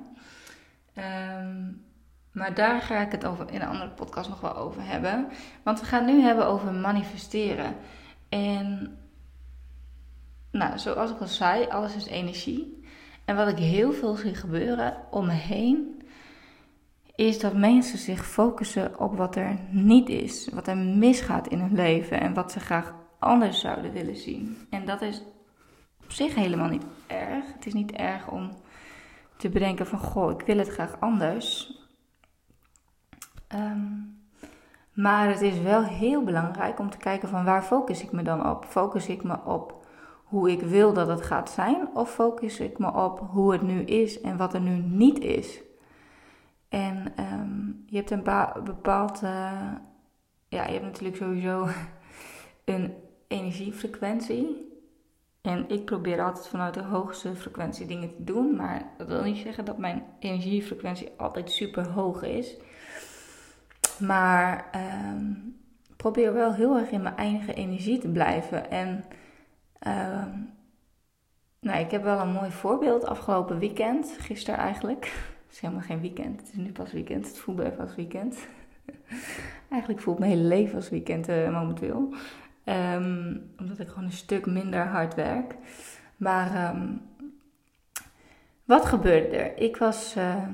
Um, 0.95 1.85
maar 2.31 2.53
daar 2.53 2.81
ga 2.81 2.99
ik 2.99 3.11
het 3.11 3.25
over 3.25 3.51
in 3.51 3.61
een 3.61 3.67
andere 3.67 3.89
podcast 3.89 4.29
nog 4.29 4.41
wel 4.41 4.55
over 4.55 4.85
hebben. 4.85 5.27
Want 5.63 5.79
we 5.79 5.85
gaan 5.85 6.05
nu 6.05 6.21
hebben 6.21 6.45
over 6.45 6.73
manifesteren. 6.73 7.75
En 8.29 8.97
nou, 10.51 10.79
zoals 10.79 11.11
ik 11.11 11.19
al 11.19 11.27
zei, 11.27 11.67
alles 11.67 11.95
is 11.95 12.05
energie. 12.05 12.83
En 13.25 13.35
wat 13.35 13.47
ik 13.47 13.57
heel 13.57 13.91
veel 13.91 14.15
zie 14.15 14.35
gebeuren 14.35 14.97
om 15.09 15.25
me 15.25 15.31
heen, 15.31 16.01
is 17.15 17.39
dat 17.39 17.53
mensen 17.53 17.97
zich 17.97 18.25
focussen 18.25 18.99
op 18.99 19.17
wat 19.17 19.35
er 19.35 19.57
niet 19.69 20.09
is, 20.09 20.49
wat 20.53 20.67
er 20.67 20.77
misgaat 20.77 21.47
in 21.47 21.59
hun 21.59 21.75
leven 21.75 22.19
en 22.19 22.33
wat 22.33 22.51
ze 22.51 22.59
graag 22.59 22.93
anders 23.19 23.59
zouden 23.59 23.91
willen 23.91 24.17
zien. 24.17 24.67
En 24.69 24.85
dat 24.85 25.01
is 25.01 25.21
op 26.03 26.11
zich 26.11 26.35
helemaal 26.35 26.69
niet 26.69 26.85
erg. 27.07 27.53
Het 27.53 27.65
is 27.65 27.73
niet 27.73 27.91
erg 27.91 28.27
om 28.27 28.51
te 29.37 29.49
bedenken 29.49 29.87
van, 29.87 29.99
goh, 29.99 30.31
ik 30.31 30.45
wil 30.45 30.57
het 30.57 30.69
graag 30.69 30.99
anders. 30.99 31.73
Um, 33.55 34.19
maar 34.93 35.27
het 35.27 35.41
is 35.41 35.59
wel 35.59 35.83
heel 35.83 36.23
belangrijk 36.23 36.79
om 36.79 36.89
te 36.89 36.97
kijken 36.97 37.29
van 37.29 37.45
waar 37.45 37.63
focus 37.63 38.01
ik 38.01 38.11
me 38.11 38.23
dan 38.23 38.49
op? 38.49 38.65
Focus 38.65 39.07
ik 39.07 39.23
me 39.23 39.37
op 39.45 39.80
hoe 40.31 40.51
ik 40.51 40.61
wil 40.61 40.93
dat 40.93 41.07
het 41.07 41.21
gaat 41.21 41.49
zijn? 41.49 41.89
Of 41.93 42.13
focus 42.13 42.59
ik 42.59 42.77
me 42.77 42.93
op 42.93 43.19
hoe 43.19 43.51
het 43.51 43.61
nu 43.61 43.81
is 43.81 44.21
en 44.21 44.37
wat 44.37 44.53
er 44.53 44.61
nu 44.61 44.77
niet 44.77 45.19
is? 45.19 45.61
En 46.69 47.13
um, 47.19 47.83
je 47.85 47.97
hebt 47.97 48.11
een 48.11 48.23
bepaald, 48.63 49.21
uh, 49.23 49.29
ja, 50.47 50.65
je 50.65 50.71
hebt 50.71 50.83
natuurlijk 50.83 51.15
sowieso 51.15 51.67
een 52.65 52.93
energiefrequentie. 53.27 54.69
En 55.41 55.69
ik 55.69 55.85
probeer 55.85 56.21
altijd 56.21 56.47
vanuit 56.47 56.73
de 56.73 56.83
hoogste 56.83 57.35
frequentie 57.35 57.85
dingen 57.85 58.15
te 58.15 58.23
doen. 58.23 58.55
Maar 58.55 58.93
dat 58.97 59.07
wil 59.07 59.23
niet 59.23 59.37
zeggen 59.37 59.65
dat 59.65 59.77
mijn 59.77 60.03
energiefrequentie 60.19 61.09
altijd 61.17 61.51
super 61.51 61.87
hoog 61.89 62.23
is. 62.23 62.57
Maar 63.99 64.69
um, 65.13 65.55
probeer 65.97 66.33
wel 66.33 66.53
heel 66.53 66.77
erg 66.77 66.89
in 66.89 67.01
mijn 67.01 67.17
eigen 67.17 67.55
energie 67.55 67.97
te 67.97 68.09
blijven. 68.09 68.69
En 68.71 69.03
um, 69.87 70.53
nou, 71.59 71.79
ik 71.79 71.91
heb 71.91 72.03
wel 72.03 72.19
een 72.19 72.31
mooi 72.31 72.51
voorbeeld 72.51 73.05
afgelopen 73.05 73.59
weekend, 73.59 74.15
gisteren 74.19 74.59
eigenlijk. 74.59 75.05
Het 75.45 75.59
is 75.59 75.59
helemaal 75.59 75.85
geen 75.85 76.01
weekend, 76.01 76.39
het 76.39 76.49
is 76.49 76.55
nu 76.55 76.71
pas 76.71 76.91
weekend. 76.91 77.27
Het 77.27 77.37
voelt 77.37 77.59
even 77.59 77.79
als 77.79 77.95
weekend. 77.95 78.47
eigenlijk 79.71 80.01
voelt 80.01 80.19
mijn 80.19 80.31
hele 80.31 80.47
leven 80.47 80.75
als 80.75 80.89
weekend 80.89 81.29
uh, 81.29 81.51
momenteel. 81.51 82.13
Um, 82.65 83.51
omdat 83.59 83.79
ik 83.79 83.87
gewoon 83.87 84.03
een 84.03 84.11
stuk 84.11 84.45
minder 84.45 84.85
hard 84.85 85.15
werk. 85.15 85.55
Maar 86.17 86.75
um, 86.75 87.01
wat 88.65 88.85
gebeurde 88.85 89.27
er? 89.27 89.57
Ik 89.57 89.77
was. 89.77 90.15
Uh, 90.17 90.47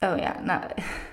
oh 0.00 0.16
ja, 0.16 0.40
nou. 0.40 0.62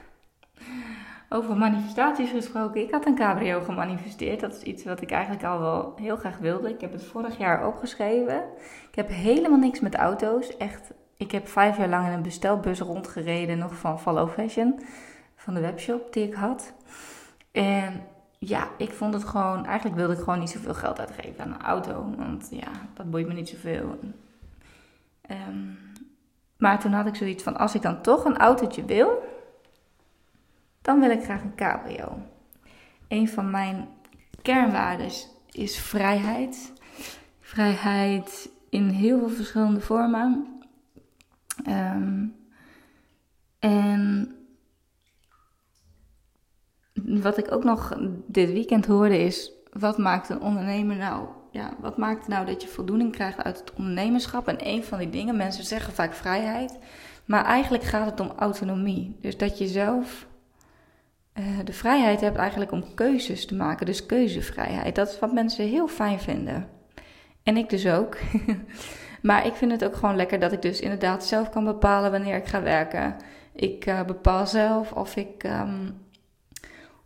Over 1.35 1.57
manifestaties 1.57 2.29
gesproken. 2.29 2.81
Ik 2.81 2.91
had 2.91 3.05
een 3.05 3.15
cabrio 3.15 3.61
gemanifesteerd. 3.61 4.39
Dat 4.39 4.55
is 4.55 4.61
iets 4.61 4.83
wat 4.83 5.01
ik 5.01 5.11
eigenlijk 5.11 5.43
al 5.43 5.59
wel 5.59 5.93
heel 5.95 6.15
graag 6.15 6.37
wilde. 6.37 6.69
Ik 6.69 6.81
heb 6.81 6.91
het 6.91 7.03
vorig 7.03 7.37
jaar 7.37 7.67
opgeschreven. 7.67 8.43
Ik 8.89 8.95
heb 8.95 9.09
helemaal 9.09 9.59
niks 9.59 9.79
met 9.79 9.95
auto's. 9.95 10.57
Echt, 10.57 10.93
ik 11.17 11.31
heb 11.31 11.47
vijf 11.47 11.77
jaar 11.77 11.89
lang 11.89 12.07
in 12.07 12.13
een 12.13 12.21
bestelbus 12.21 12.79
rondgereden. 12.79 13.57
Nog 13.57 13.75
van 13.75 13.99
Follow 13.99 14.29
Fashion. 14.29 14.79
Van 15.35 15.53
de 15.53 15.59
webshop 15.59 16.13
die 16.13 16.27
ik 16.27 16.33
had. 16.33 16.73
En 17.51 18.01
ja, 18.39 18.67
ik 18.77 18.93
vond 18.93 19.13
het 19.13 19.23
gewoon... 19.23 19.65
Eigenlijk 19.65 19.95
wilde 19.95 20.13
ik 20.13 20.19
gewoon 20.19 20.39
niet 20.39 20.49
zoveel 20.49 20.73
geld 20.73 20.99
uitgeven 20.99 21.43
aan 21.43 21.53
een 21.53 21.61
auto. 21.61 22.05
Want 22.17 22.47
ja, 22.51 22.71
dat 22.93 23.09
boeit 23.09 23.27
me 23.27 23.33
niet 23.33 23.49
zoveel. 23.49 23.99
Um, 25.31 25.77
maar 26.57 26.79
toen 26.79 26.93
had 26.93 27.05
ik 27.05 27.15
zoiets 27.15 27.43
van... 27.43 27.57
Als 27.57 27.75
ik 27.75 27.81
dan 27.81 28.01
toch 28.01 28.25
een 28.25 28.37
autootje 28.37 28.85
wil 28.85 29.33
dan 30.85 30.99
wil 30.99 31.09
ik 31.09 31.23
graag 31.23 31.41
een 31.41 31.55
cabrio. 31.55 32.19
Een 33.07 33.29
van 33.29 33.49
mijn 33.49 33.87
kernwaarden 34.41 35.09
is 35.51 35.79
vrijheid. 35.79 36.73
Vrijheid 37.39 38.49
in 38.69 38.89
heel 38.89 39.19
veel 39.19 39.29
verschillende 39.29 39.79
vormen. 39.79 40.59
Um, 41.67 42.35
en 43.59 44.35
wat 46.95 47.37
ik 47.37 47.51
ook 47.51 47.63
nog 47.63 47.97
dit 48.27 48.51
weekend 48.51 48.85
hoorde 48.85 49.17
is: 49.17 49.51
wat 49.71 49.97
maakt 49.97 50.29
een 50.29 50.41
ondernemer 50.41 50.95
nou? 50.95 51.27
Ja, 51.51 51.73
wat 51.79 51.97
maakt 51.97 52.27
nou 52.27 52.45
dat 52.45 52.61
je 52.61 52.67
voldoening 52.67 53.11
krijgt 53.11 53.43
uit 53.43 53.59
het 53.59 53.73
ondernemerschap? 53.73 54.47
En 54.47 54.67
een 54.67 54.83
van 54.83 54.99
die 54.99 55.09
dingen, 55.09 55.37
mensen 55.37 55.63
zeggen 55.63 55.93
vaak 55.93 56.13
vrijheid. 56.13 56.77
Maar 57.25 57.45
eigenlijk 57.45 57.83
gaat 57.83 58.09
het 58.09 58.19
om 58.19 58.31
autonomie. 58.37 59.17
Dus 59.21 59.37
dat 59.37 59.57
je 59.57 59.67
zelf 59.67 60.27
uh, 61.39 61.45
de 61.63 61.73
vrijheid 61.73 62.21
hebt 62.21 62.37
eigenlijk 62.37 62.71
om 62.71 62.93
keuzes 62.93 63.45
te 63.45 63.55
maken. 63.55 63.85
Dus 63.85 64.05
keuzevrijheid. 64.05 64.95
Dat 64.95 65.09
is 65.09 65.19
wat 65.19 65.33
mensen 65.33 65.67
heel 65.67 65.87
fijn 65.87 66.19
vinden. 66.19 66.67
En 67.43 67.57
ik 67.57 67.69
dus 67.69 67.87
ook. 67.87 68.17
maar 69.21 69.45
ik 69.45 69.53
vind 69.53 69.71
het 69.71 69.85
ook 69.85 69.95
gewoon 69.95 70.15
lekker 70.15 70.39
dat 70.39 70.51
ik 70.51 70.61
dus 70.61 70.79
inderdaad 70.79 71.25
zelf 71.25 71.49
kan 71.49 71.65
bepalen 71.65 72.11
wanneer 72.11 72.35
ik 72.35 72.45
ga 72.45 72.61
werken. 72.61 73.15
Ik 73.53 73.85
uh, 73.85 74.03
bepaal 74.03 74.47
zelf 74.47 74.91
of 74.91 75.15
ik, 75.15 75.43
um, 75.43 76.01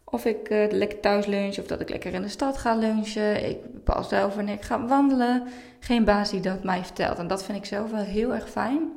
of 0.03 0.25
ik 0.25 0.49
uh, 0.49 0.71
lekker 0.71 0.99
thuis 0.99 1.25
lunch 1.25 1.57
of 1.57 1.67
dat 1.67 1.81
ik 1.81 1.89
lekker 1.89 2.13
in 2.13 2.21
de 2.21 2.27
stad 2.27 2.57
ga 2.57 2.75
lunchen. 2.75 3.49
Ik 3.49 3.73
bepaal 3.73 4.03
zelf 4.03 4.35
wanneer 4.35 4.55
ik 4.55 4.63
ga 4.63 4.85
wandelen. 4.85 5.43
Geen 5.79 6.03
baas 6.05 6.29
die 6.29 6.41
dat 6.41 6.63
mij 6.63 6.83
vertelt. 6.83 7.17
En 7.17 7.27
dat 7.27 7.43
vind 7.43 7.57
ik 7.57 7.65
zelf 7.65 7.91
wel 7.91 8.03
heel 8.03 8.33
erg 8.33 8.49
fijn. 8.49 8.91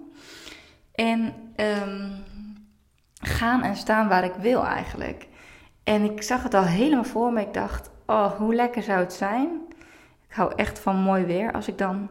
En 0.95 1.35
um, 1.57 2.13
gaan 3.23 3.63
en 3.63 3.77
staan 3.77 4.09
waar 4.09 4.25
ik 4.25 4.35
wil 4.35 4.65
eigenlijk. 4.65 5.27
En 5.85 6.05
ik 6.05 6.23
zag 6.23 6.43
het 6.43 6.55
al 6.55 6.65
helemaal 6.65 7.05
voor 7.05 7.33
me. 7.33 7.41
Ik 7.41 7.55
dacht, 7.55 7.91
oh, 8.07 8.33
hoe 8.33 8.55
lekker 8.55 8.83
zou 8.83 9.01
het 9.01 9.13
zijn. 9.13 9.61
Ik 10.29 10.35
hou 10.35 10.53
echt 10.57 10.79
van 10.79 10.97
mooi 10.97 11.25
weer. 11.25 11.53
Als 11.53 11.69
ik 11.69 11.79
dan 11.79 12.11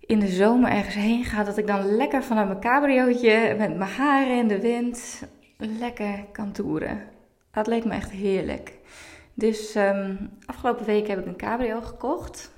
in 0.00 0.18
de 0.18 0.28
zomer 0.28 0.70
ergens 0.70 0.94
heen 0.94 1.24
ga, 1.24 1.44
dat 1.44 1.58
ik 1.58 1.66
dan 1.66 1.96
lekker 1.96 2.22
vanuit 2.22 2.48
mijn 2.48 2.60
cabriootje 2.60 3.54
met 3.58 3.76
mijn 3.76 3.90
haren 3.90 4.38
in 4.38 4.48
de 4.48 4.60
wind 4.60 5.22
lekker 5.56 6.24
kan 6.32 6.52
toeren. 6.52 7.02
Dat 7.50 7.66
leek 7.66 7.84
me 7.84 7.92
echt 7.92 8.10
heerlijk. 8.10 8.78
Dus 9.34 9.74
um, 9.74 10.30
afgelopen 10.46 10.86
week 10.86 11.06
heb 11.06 11.18
ik 11.18 11.26
een 11.26 11.36
cabrio 11.36 11.80
gekocht. 11.80 12.52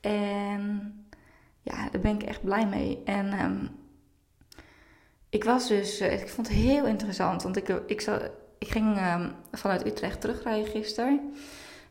En 0.00 0.92
ja, 1.62 1.88
daar 1.90 2.00
ben 2.00 2.14
ik 2.14 2.22
echt 2.22 2.44
blij 2.44 2.66
mee. 2.66 3.02
En 3.04 3.44
um, 3.44 3.70
ik 5.36 5.44
was 5.44 5.68
dus, 5.68 6.00
uh, 6.00 6.20
ik 6.20 6.28
vond 6.28 6.48
het 6.48 6.56
heel 6.56 6.86
interessant, 6.86 7.42
want 7.42 7.56
ik, 7.56 7.68
ik, 7.68 8.06
ik 8.58 8.68
ging 8.68 8.98
um, 9.14 9.32
vanuit 9.52 9.86
Utrecht 9.86 10.20
terugrijden 10.20 10.70
gisteren. 10.70 11.34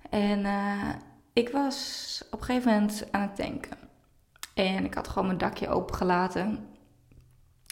En 0.10 0.40
uh, 0.40 0.90
ik 1.34 1.50
was 1.50 2.24
op 2.32 2.40
een 2.40 2.46
gegeven 2.46 2.72
moment 2.72 3.08
aan 3.12 3.22
het 3.22 3.36
tanken. 3.36 3.78
En 4.54 4.86
ik 4.86 4.94
had 4.94 5.08
gewoon 5.08 5.26
mijn 5.26 5.38
dakje 5.38 5.68
opengelaten. 5.68 6.68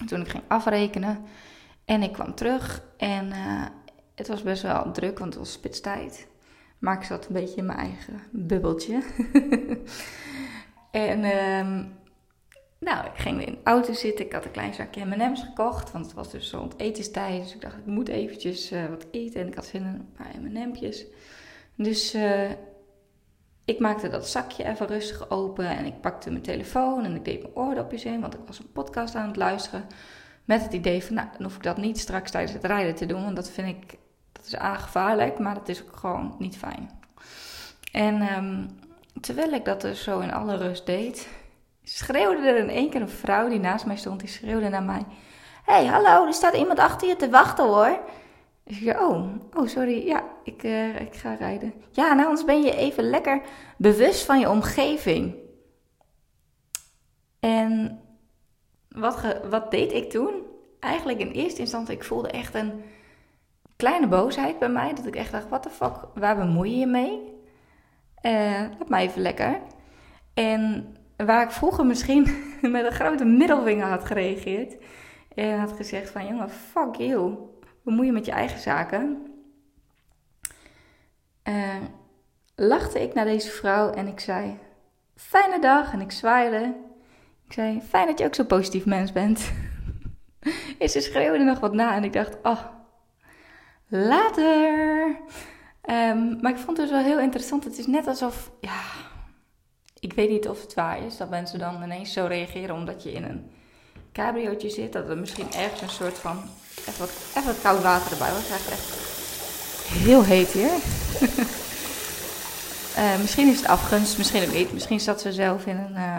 Toen 0.05 0.21
ik 0.21 0.29
ging 0.29 0.43
afrekenen. 0.47 1.25
En 1.85 2.03
ik 2.03 2.13
kwam 2.13 2.35
terug 2.35 2.83
en 2.97 3.27
uh, 3.27 3.65
het 4.15 4.27
was 4.27 4.43
best 4.43 4.61
wel 4.61 4.91
druk, 4.91 5.19
want 5.19 5.33
het 5.33 5.43
was 5.43 5.51
spitstijd. 5.51 6.27
Maar 6.79 6.97
ik 6.97 7.03
zat 7.03 7.27
een 7.27 7.33
beetje 7.33 7.55
in 7.55 7.65
mijn 7.65 7.79
eigen 7.79 8.21
bubbeltje. 8.31 9.03
en 10.91 11.23
um, 11.25 12.01
nou, 12.83 13.05
ik 13.05 13.15
ging 13.15 13.45
in 13.45 13.53
de 13.53 13.59
auto 13.63 13.93
zitten. 13.93 14.25
Ik 14.25 14.33
had 14.33 14.45
een 14.45 14.51
klein 14.51 14.73
zakje 14.73 15.05
M&M's 15.05 15.43
gekocht, 15.43 15.91
want 15.91 16.05
het 16.05 16.13
was 16.13 16.31
dus 16.31 16.49
zo'n 16.49 16.71
etenstijd. 16.77 17.43
Dus 17.43 17.53
ik 17.53 17.61
dacht, 17.61 17.77
ik 17.77 17.85
moet 17.85 18.07
eventjes 18.07 18.71
uh, 18.71 18.85
wat 18.85 19.05
eten. 19.11 19.41
En 19.41 19.47
ik 19.47 19.55
had 19.55 19.65
zin 19.65 19.81
in 19.81 19.87
een 19.87 20.11
paar 20.17 20.41
M&M'tjes. 20.41 21.05
Dus 21.75 22.15
uh, 22.15 22.49
ik 23.65 23.79
maakte 23.79 24.09
dat 24.09 24.27
zakje 24.27 24.63
even 24.63 24.87
rustig 24.87 25.29
open. 25.29 25.65
En 25.65 25.85
ik 25.85 26.01
pakte 26.01 26.29
mijn 26.29 26.43
telefoon 26.43 27.03
en 27.03 27.15
ik 27.15 27.25
deed 27.25 27.41
mijn 27.41 27.55
oordopjes 27.55 28.05
in. 28.05 28.21
Want 28.21 28.33
ik 28.33 28.39
was 28.45 28.59
een 28.59 28.71
podcast 28.71 29.15
aan 29.15 29.27
het 29.27 29.35
luisteren. 29.35 29.87
Met 30.45 30.63
het 30.63 30.73
idee 30.73 31.03
van, 31.03 31.15
nou, 31.15 31.27
dan 31.31 31.43
hoef 31.43 31.55
ik 31.55 31.63
dat 31.63 31.77
niet 31.77 31.99
straks 31.99 32.31
tijdens 32.31 32.53
het 32.53 32.63
rijden 32.63 32.95
te 32.95 33.05
doen. 33.05 33.23
Want 33.23 33.35
dat 33.35 33.49
vind 33.49 33.67
ik, 33.67 33.97
dat 34.31 34.45
is 34.45 34.55
aangevaarlijk, 34.55 35.39
maar 35.39 35.53
dat 35.55 35.69
is 35.69 35.81
ook 35.81 35.95
gewoon 35.95 36.35
niet 36.39 36.57
fijn. 36.57 36.89
En 37.91 38.21
um, 38.37 38.79
terwijl 39.21 39.51
ik 39.51 39.65
dat 39.65 39.81
dus 39.81 40.03
zo 40.03 40.19
in 40.19 40.33
alle 40.33 40.57
rust 40.57 40.85
deed 40.85 41.27
schreeuwde 41.83 42.47
er 42.47 42.57
in 42.57 42.69
één 42.69 42.89
keer 42.89 43.01
een 43.01 43.09
vrouw 43.09 43.49
die 43.49 43.59
naast 43.59 43.85
mij 43.85 43.97
stond, 43.97 44.19
die 44.19 44.29
schreeuwde 44.29 44.69
naar 44.69 44.83
mij. 44.83 45.05
Hé, 45.65 45.73
hey, 45.73 45.85
hallo, 45.85 46.25
er 46.25 46.33
staat 46.33 46.55
iemand 46.55 46.79
achter 46.79 47.07
je 47.07 47.15
te 47.15 47.29
wachten 47.29 47.65
hoor. 47.65 47.99
Ik 48.65 48.75
zei, 48.75 48.97
oh, 48.97 49.29
oh 49.53 49.67
sorry, 49.67 50.05
ja, 50.05 50.23
ik, 50.43 50.63
uh, 50.63 51.01
ik 51.01 51.15
ga 51.15 51.33
rijden. 51.33 51.73
Ja, 51.91 52.13
nou, 52.13 52.27
anders 52.27 52.45
ben 52.45 52.61
je 52.61 52.75
even 52.75 53.03
lekker 53.09 53.41
bewust 53.77 54.25
van 54.25 54.39
je 54.39 54.49
omgeving. 54.49 55.35
En 57.39 57.99
wat, 58.89 59.21
wat 59.49 59.71
deed 59.71 59.91
ik 59.91 60.09
toen? 60.09 60.33
Eigenlijk 60.79 61.19
in 61.19 61.31
eerste 61.31 61.61
instantie, 61.61 61.95
ik 61.95 62.03
voelde 62.03 62.29
echt 62.29 62.55
een 62.55 62.83
kleine 63.75 64.07
boosheid 64.07 64.59
bij 64.59 64.69
mij. 64.69 64.93
Dat 64.93 65.05
ik 65.05 65.15
echt 65.15 65.31
dacht, 65.31 65.49
what 65.49 65.63
the 65.63 65.69
fuck, 65.69 66.07
waar 66.13 66.35
bemoei 66.35 66.71
je 66.71 66.77
je 66.77 66.87
mee? 66.87 67.31
Uh, 68.21 68.61
laat 68.77 68.89
mij 68.89 69.03
even 69.03 69.21
lekker. 69.21 69.59
En 70.33 70.93
waar 71.17 71.43
ik 71.43 71.51
vroeger 71.51 71.85
misschien 71.85 72.23
met 72.61 72.85
een 72.85 72.91
grote 72.91 73.25
middelvinger 73.25 73.87
had 73.87 74.05
gereageerd. 74.05 74.75
En 75.35 75.59
had 75.59 75.71
gezegd 75.71 76.09
van, 76.09 76.27
jongen, 76.27 76.49
fuck 76.49 76.95
you. 76.95 77.35
Bemoei 77.83 78.05
je 78.07 78.13
met 78.13 78.25
je 78.25 78.31
eigen 78.31 78.59
zaken. 78.59 79.27
Uh, 81.43 81.75
lachte 82.55 83.01
ik 83.01 83.13
naar 83.13 83.25
deze 83.25 83.49
vrouw 83.49 83.91
en 83.91 84.07
ik 84.07 84.19
zei, 84.19 84.57
fijne 85.15 85.59
dag. 85.59 85.93
En 85.93 86.01
ik 86.01 86.11
zwaaide. 86.11 86.75
Ik 87.45 87.53
zei, 87.53 87.81
fijn 87.81 88.07
dat 88.07 88.19
je 88.19 88.25
ook 88.25 88.35
zo'n 88.35 88.45
positief 88.45 88.85
mens 88.85 89.11
bent. 89.11 89.51
en 90.79 90.89
ze 90.89 91.01
schreeuwde 91.01 91.43
nog 91.43 91.59
wat 91.59 91.73
na 91.73 91.95
en 91.95 92.03
ik 92.03 92.13
dacht, 92.13 92.37
oh, 92.43 92.61
later. 93.87 95.05
Um, 95.89 96.37
maar 96.41 96.51
ik 96.51 96.57
vond 96.57 96.77
het 96.77 96.89
dus 96.89 96.89
wel 96.89 97.05
heel 97.05 97.19
interessant. 97.19 97.63
Het 97.63 97.77
is 97.77 97.87
net 97.87 98.07
alsof, 98.07 98.51
ja, 98.59 98.81
ik 100.03 100.13
weet 100.13 100.29
niet 100.29 100.47
of 100.47 100.61
het 100.61 100.73
waar 100.73 101.05
is 101.05 101.17
dat 101.17 101.29
mensen 101.29 101.59
dan 101.59 101.83
ineens 101.83 102.13
zo 102.13 102.25
reageren 102.25 102.75
omdat 102.75 103.03
je 103.03 103.11
in 103.11 103.23
een 103.23 103.51
cabriootje 104.13 104.69
zit. 104.69 104.93
Dat 104.93 105.09
er 105.09 105.17
misschien 105.17 105.53
ergens 105.53 105.81
een 105.81 105.89
soort 105.89 106.17
van 106.17 106.41
even 106.87 107.45
wat, 107.45 107.61
koud 107.61 107.81
water 107.81 108.11
erbij 108.11 108.31
was. 108.31 108.49
Het 108.49 108.71
echt 108.71 108.97
heel 109.87 110.23
heet 110.23 110.51
hier. 110.51 110.71
uh, 112.97 113.19
misschien 113.21 113.47
is 113.47 113.57
het 113.57 113.67
afgunst, 113.67 114.17
misschien 114.17 114.43
ook 114.43 114.53
niet. 114.53 114.73
Misschien 114.73 114.99
zat 114.99 115.21
ze 115.21 115.33
zelf 115.33 115.65
in 115.65 115.77
een, 115.77 115.95
uh, 115.95 116.17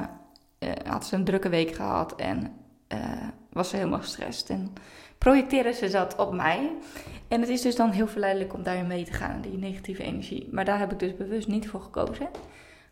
uh, 0.59 0.71
had 0.85 1.07
ze 1.07 1.15
een 1.15 1.25
drukke 1.25 1.49
week 1.49 1.75
gehad 1.75 2.17
en 2.17 2.59
was 3.53 3.69
ze 3.69 3.77
helemaal 3.77 4.01
gestrest. 4.01 4.51
En 4.51 4.73
projecteren 5.19 5.75
ze 5.75 5.89
dat 5.89 6.17
op 6.17 6.33
mij. 6.33 6.71
En 7.29 7.41
het 7.41 7.51
is 7.51 7.63
dus 7.63 7.77
dan 7.77 7.91
heel 7.91 8.09
verleidelijk 8.09 8.55
om 8.55 8.63
daarin 8.63 8.87
mee 8.87 9.05
te 9.05 9.13
gaan, 9.13 9.41
die 9.41 9.59
negatieve 9.59 10.03
energie. 10.03 10.49
Maar 10.51 10.65
daar 10.65 10.79
heb 10.79 10.93
ik 10.93 10.99
dus 10.99 11.17
bewust 11.17 11.49
niet 11.49 11.69
voor 11.69 11.81
gekozen 11.81 12.29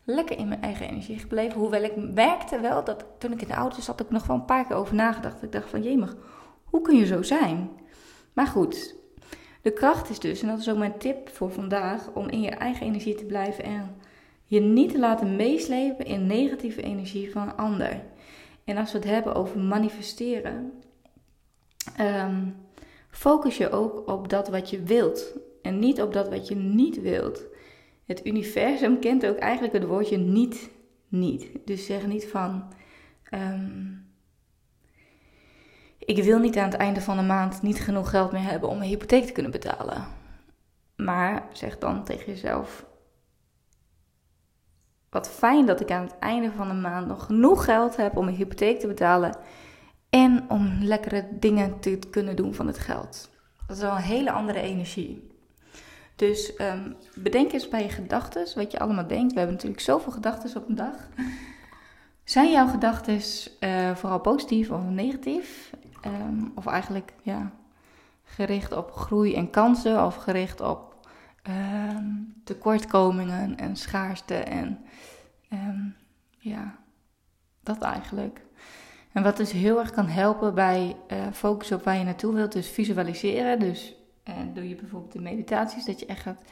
lekker 0.05 0.39
in 0.39 0.49
mijn 0.49 0.63
eigen 0.63 0.89
energie 0.89 1.19
gebleven. 1.19 1.61
Hoewel 1.61 1.83
ik 1.83 1.97
merkte 1.97 2.61
wel 2.61 2.85
dat 2.85 3.05
toen 3.19 3.33
ik 3.33 3.43
in 3.43 3.49
de 3.49 3.55
auto 3.55 3.81
zat, 3.81 4.01
ik 4.01 4.11
nog 4.11 4.27
wel 4.27 4.37
een 4.37 4.45
paar 4.45 4.67
keer 4.67 4.77
over 4.77 4.95
nagedacht. 4.95 5.43
Ik 5.43 5.53
dacht 5.53 5.71
van, 5.71 5.83
jemig, 5.83 6.17
hoe 6.65 6.81
kun 6.81 6.97
je 6.97 7.07
zo 7.07 7.23
zijn? 7.23 7.71
Maar 8.33 8.47
goed, 8.47 8.95
de 9.63 9.73
kracht 9.73 10.11
is 10.11 10.19
dus, 10.19 10.43
en 10.43 10.49
dat 10.49 10.59
is 10.59 10.71
ook 10.71 10.79
mijn 10.79 10.99
tip 10.99 11.29
voor 11.29 11.53
vandaag, 11.53 12.11
om 12.15 12.29
in 12.29 12.41
je 12.41 12.51
eigen 12.51 12.87
energie 12.87 13.15
te 13.15 13.25
blijven 13.25 13.65
en 13.65 13.97
je 14.45 14.61
niet 14.61 14.91
te 14.93 14.99
laten 14.99 15.37
meeslepen 15.37 16.07
in 16.07 16.27
negatieve 16.27 16.83
energie 16.83 17.33
van 17.33 17.43
een 17.43 17.57
ander. 17.57 18.01
En 18.65 18.77
als 18.77 18.93
we 18.93 18.99
het 18.99 19.07
hebben 19.07 19.35
over 19.35 19.59
manifesteren, 19.59 20.73
um, 22.01 22.57
focus 23.11 23.57
je 23.57 23.71
ook 23.71 24.09
op 24.09 24.29
dat 24.29 24.49
wat 24.49 24.71
je 24.71 24.83
wilt 24.83 25.37
en 25.63 25.79
niet 25.79 26.03
op 26.03 26.13
dat 26.13 26.29
wat 26.29 26.49
je 26.49 26.57
niet 26.57 27.01
wilt. 27.01 27.45
Het 28.13 28.27
universum 28.27 29.01
kent 29.01 29.27
ook 29.27 29.37
eigenlijk 29.37 29.75
het 29.75 29.85
woordje 29.85 30.17
niet, 30.17 30.71
niet. 31.09 31.49
Dus 31.65 31.87
zeg 31.87 32.07
niet 32.07 32.27
van, 32.27 32.73
um, 33.35 34.07
ik 35.99 36.25
wil 36.25 36.39
niet 36.39 36.59
aan 36.59 36.71
het 36.71 36.75
einde 36.75 37.01
van 37.01 37.17
de 37.17 37.23
maand 37.23 37.63
niet 37.63 37.81
genoeg 37.81 38.11
geld 38.11 38.33
meer 38.33 38.43
hebben 38.43 38.69
om 38.69 38.79
mijn 38.79 38.91
hypotheek 38.91 39.25
te 39.25 39.33
kunnen 39.33 39.53
betalen. 39.53 40.07
Maar 40.97 41.49
zeg 41.53 41.79
dan 41.79 42.05
tegen 42.05 42.27
jezelf, 42.27 42.87
wat 45.11 45.31
fijn 45.31 45.67
dat 45.67 45.81
ik 45.81 45.91
aan 45.91 46.05
het 46.05 46.19
einde 46.19 46.51
van 46.53 46.69
de 46.69 46.75
maand 46.75 47.07
nog 47.07 47.25
genoeg 47.25 47.65
geld 47.65 47.97
heb 47.97 48.17
om 48.17 48.25
mijn 48.25 48.37
hypotheek 48.37 48.81
te 48.81 48.87
betalen 48.87 49.37
en 50.11 50.45
om 50.51 50.79
lekkere 50.81 51.29
dingen 51.31 51.81
te 51.81 51.99
kunnen 52.11 52.37
doen 52.37 52.55
van 52.55 52.67
het 52.67 52.79
geld. 52.79 53.31
Dat 53.67 53.77
is 53.77 53.83
wel 53.83 53.97
een 53.97 54.03
hele 54.03 54.33
andere 54.33 54.61
energie. 54.61 55.32
Dus 56.23 56.53
um, 56.61 56.97
bedenk 57.15 57.53
eens 57.53 57.69
bij 57.69 57.83
je 57.83 57.89
gedachten 57.89 58.47
wat 58.55 58.73
je 58.73 58.79
allemaal 58.79 59.07
denkt. 59.07 59.33
We 59.33 59.39
hebben 59.39 59.57
natuurlijk 59.57 59.83
zoveel 59.83 60.13
gedachten 60.13 60.57
op 60.57 60.69
een 60.69 60.75
dag. 60.75 61.09
Zijn 62.25 62.51
jouw 62.51 62.67
gedachten 62.67 63.21
uh, 63.61 63.95
vooral 63.95 64.21
positief 64.21 64.71
of 64.71 64.85
negatief? 64.85 65.73
Um, 66.07 66.53
of 66.55 66.67
eigenlijk 66.67 67.13
ja, 67.23 67.53
gericht 68.25 68.73
op 68.73 68.93
groei 68.93 69.35
en 69.35 69.51
kansen 69.51 70.07
of 70.07 70.15
gericht 70.15 70.61
op 70.61 71.07
um, 71.49 72.35
tekortkomingen 72.45 73.57
en 73.57 73.77
schaarste 73.77 74.35
en 74.35 74.85
ja, 76.39 76.79
dat 77.61 77.81
eigenlijk. 77.83 78.41
En 79.13 79.23
wat 79.23 79.37
dus 79.37 79.53
heel 79.53 79.79
erg 79.79 79.91
kan 79.91 80.07
helpen 80.07 80.55
bij 80.55 80.97
uh, 81.13 81.19
focussen 81.33 81.77
op 81.77 81.85
waar 81.85 81.97
je 81.97 82.05
naartoe 82.05 82.35
wilt, 82.35 82.53
dus 82.53 82.69
visualiseren. 82.69 83.59
Dus 83.59 84.02
en 84.23 84.55
doe 84.55 84.69
je 84.69 84.75
bijvoorbeeld 84.75 85.13
de 85.13 85.21
meditaties, 85.21 85.85
dat 85.85 86.01
je 86.01 86.07
echt 86.07 86.23
gaat 86.23 86.43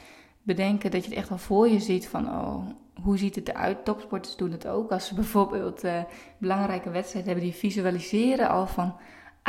bedenken 0.43 0.91
dat 0.91 1.03
je 1.03 1.09
het 1.09 1.17
echt 1.17 1.31
al 1.31 1.37
voor 1.37 1.69
je 1.69 1.79
ziet 1.79 2.07
van, 2.07 2.27
oh, 2.27 2.65
hoe 3.03 3.17
ziet 3.17 3.35
het 3.35 3.49
eruit? 3.49 3.85
Topsporters 3.85 4.35
doen 4.35 4.51
het 4.51 4.67
ook. 4.67 4.91
Als 4.91 5.07
ze 5.07 5.15
bijvoorbeeld 5.23 5.83
uh, 5.83 6.03
belangrijke 6.37 6.89
wedstrijden 6.89 7.31
hebben, 7.31 7.49
die 7.49 7.59
visualiseren 7.59 8.49
al 8.49 8.67
van 8.67 8.95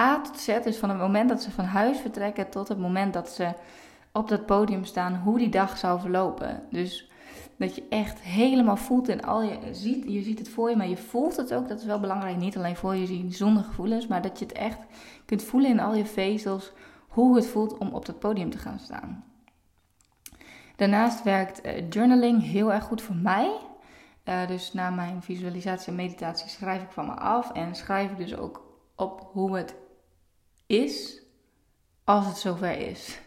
A 0.00 0.21
tot 0.21 0.38
Z. 0.38 0.59
Dus 0.62 0.76
van 0.76 0.88
het 0.88 0.99
moment 0.99 1.29
dat 1.29 1.43
ze 1.43 1.50
van 1.50 1.64
huis 1.64 1.99
vertrekken 1.99 2.50
tot 2.50 2.69
het 2.69 2.79
moment 2.79 3.12
dat 3.12 3.29
ze 3.29 3.52
op 4.12 4.29
dat 4.29 4.47
podium 4.47 4.85
staan, 4.85 5.17
hoe 5.17 5.38
die 5.38 5.49
dag 5.49 5.79
zou 5.79 6.00
verlopen. 6.00 6.62
Dus 6.71 7.11
dat 7.57 7.75
je 7.75 7.85
echt 7.88 8.21
helemaal 8.21 8.76
voelt 8.76 9.09
en 9.09 9.23
al 9.23 9.43
je 9.43 9.59
ziet, 9.73 10.05
je 10.07 10.23
ziet 10.23 10.38
het 10.38 10.49
voor 10.49 10.71
je, 10.71 10.76
maar 10.76 10.88
je 10.88 10.97
voelt 10.97 11.37
het 11.37 11.55
ook. 11.55 11.69
Dat 11.69 11.79
is 11.79 11.85
wel 11.85 12.00
belangrijk. 12.00 12.37
Niet 12.37 12.57
alleen 12.57 12.76
voor 12.76 12.95
je 12.95 13.07
zien 13.07 13.33
zonder 13.33 13.64
gevoelens, 13.64 14.07
maar 14.07 14.23
dat 14.23 14.38
je 14.38 14.45
het 14.45 14.55
echt 14.55 14.79
kunt 15.25 15.43
voelen 15.43 15.71
in 15.71 15.81
al 15.81 15.95
je 15.95 16.07
vezels 16.07 16.73
hoe 17.12 17.37
het 17.37 17.47
voelt 17.47 17.78
om 17.78 17.88
op 17.88 18.07
dat 18.07 18.19
podium 18.19 18.50
te 18.50 18.59
gaan 18.59 18.78
staan. 18.78 19.25
Daarnaast 20.76 21.23
werkt 21.23 21.66
uh, 21.66 21.90
journaling 21.90 22.42
heel 22.42 22.73
erg 22.73 22.85
goed 22.85 23.02
voor 23.02 23.16
mij. 23.16 23.57
Uh, 24.25 24.47
dus 24.47 24.73
na 24.73 24.90
mijn 24.90 25.23
visualisatie 25.23 25.88
en 25.88 25.95
meditatie 25.95 26.49
schrijf 26.49 26.83
ik 26.83 26.90
van 26.90 27.07
me 27.07 27.12
af 27.12 27.52
en 27.52 27.75
schrijf 27.75 28.11
ik 28.11 28.16
dus 28.16 28.37
ook 28.37 28.81
op 28.97 29.28
hoe 29.33 29.57
het 29.57 29.75
is 30.66 31.23
als 32.04 32.26
het 32.26 32.37
zover 32.37 32.78
is. 32.78 33.21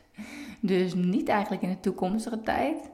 Dus 0.60 0.94
niet 0.94 1.30
eigenlijk 1.30 1.62
in 1.62 1.70
de 1.70 1.80
toekomstige 1.80 2.42
tijd 2.42 2.90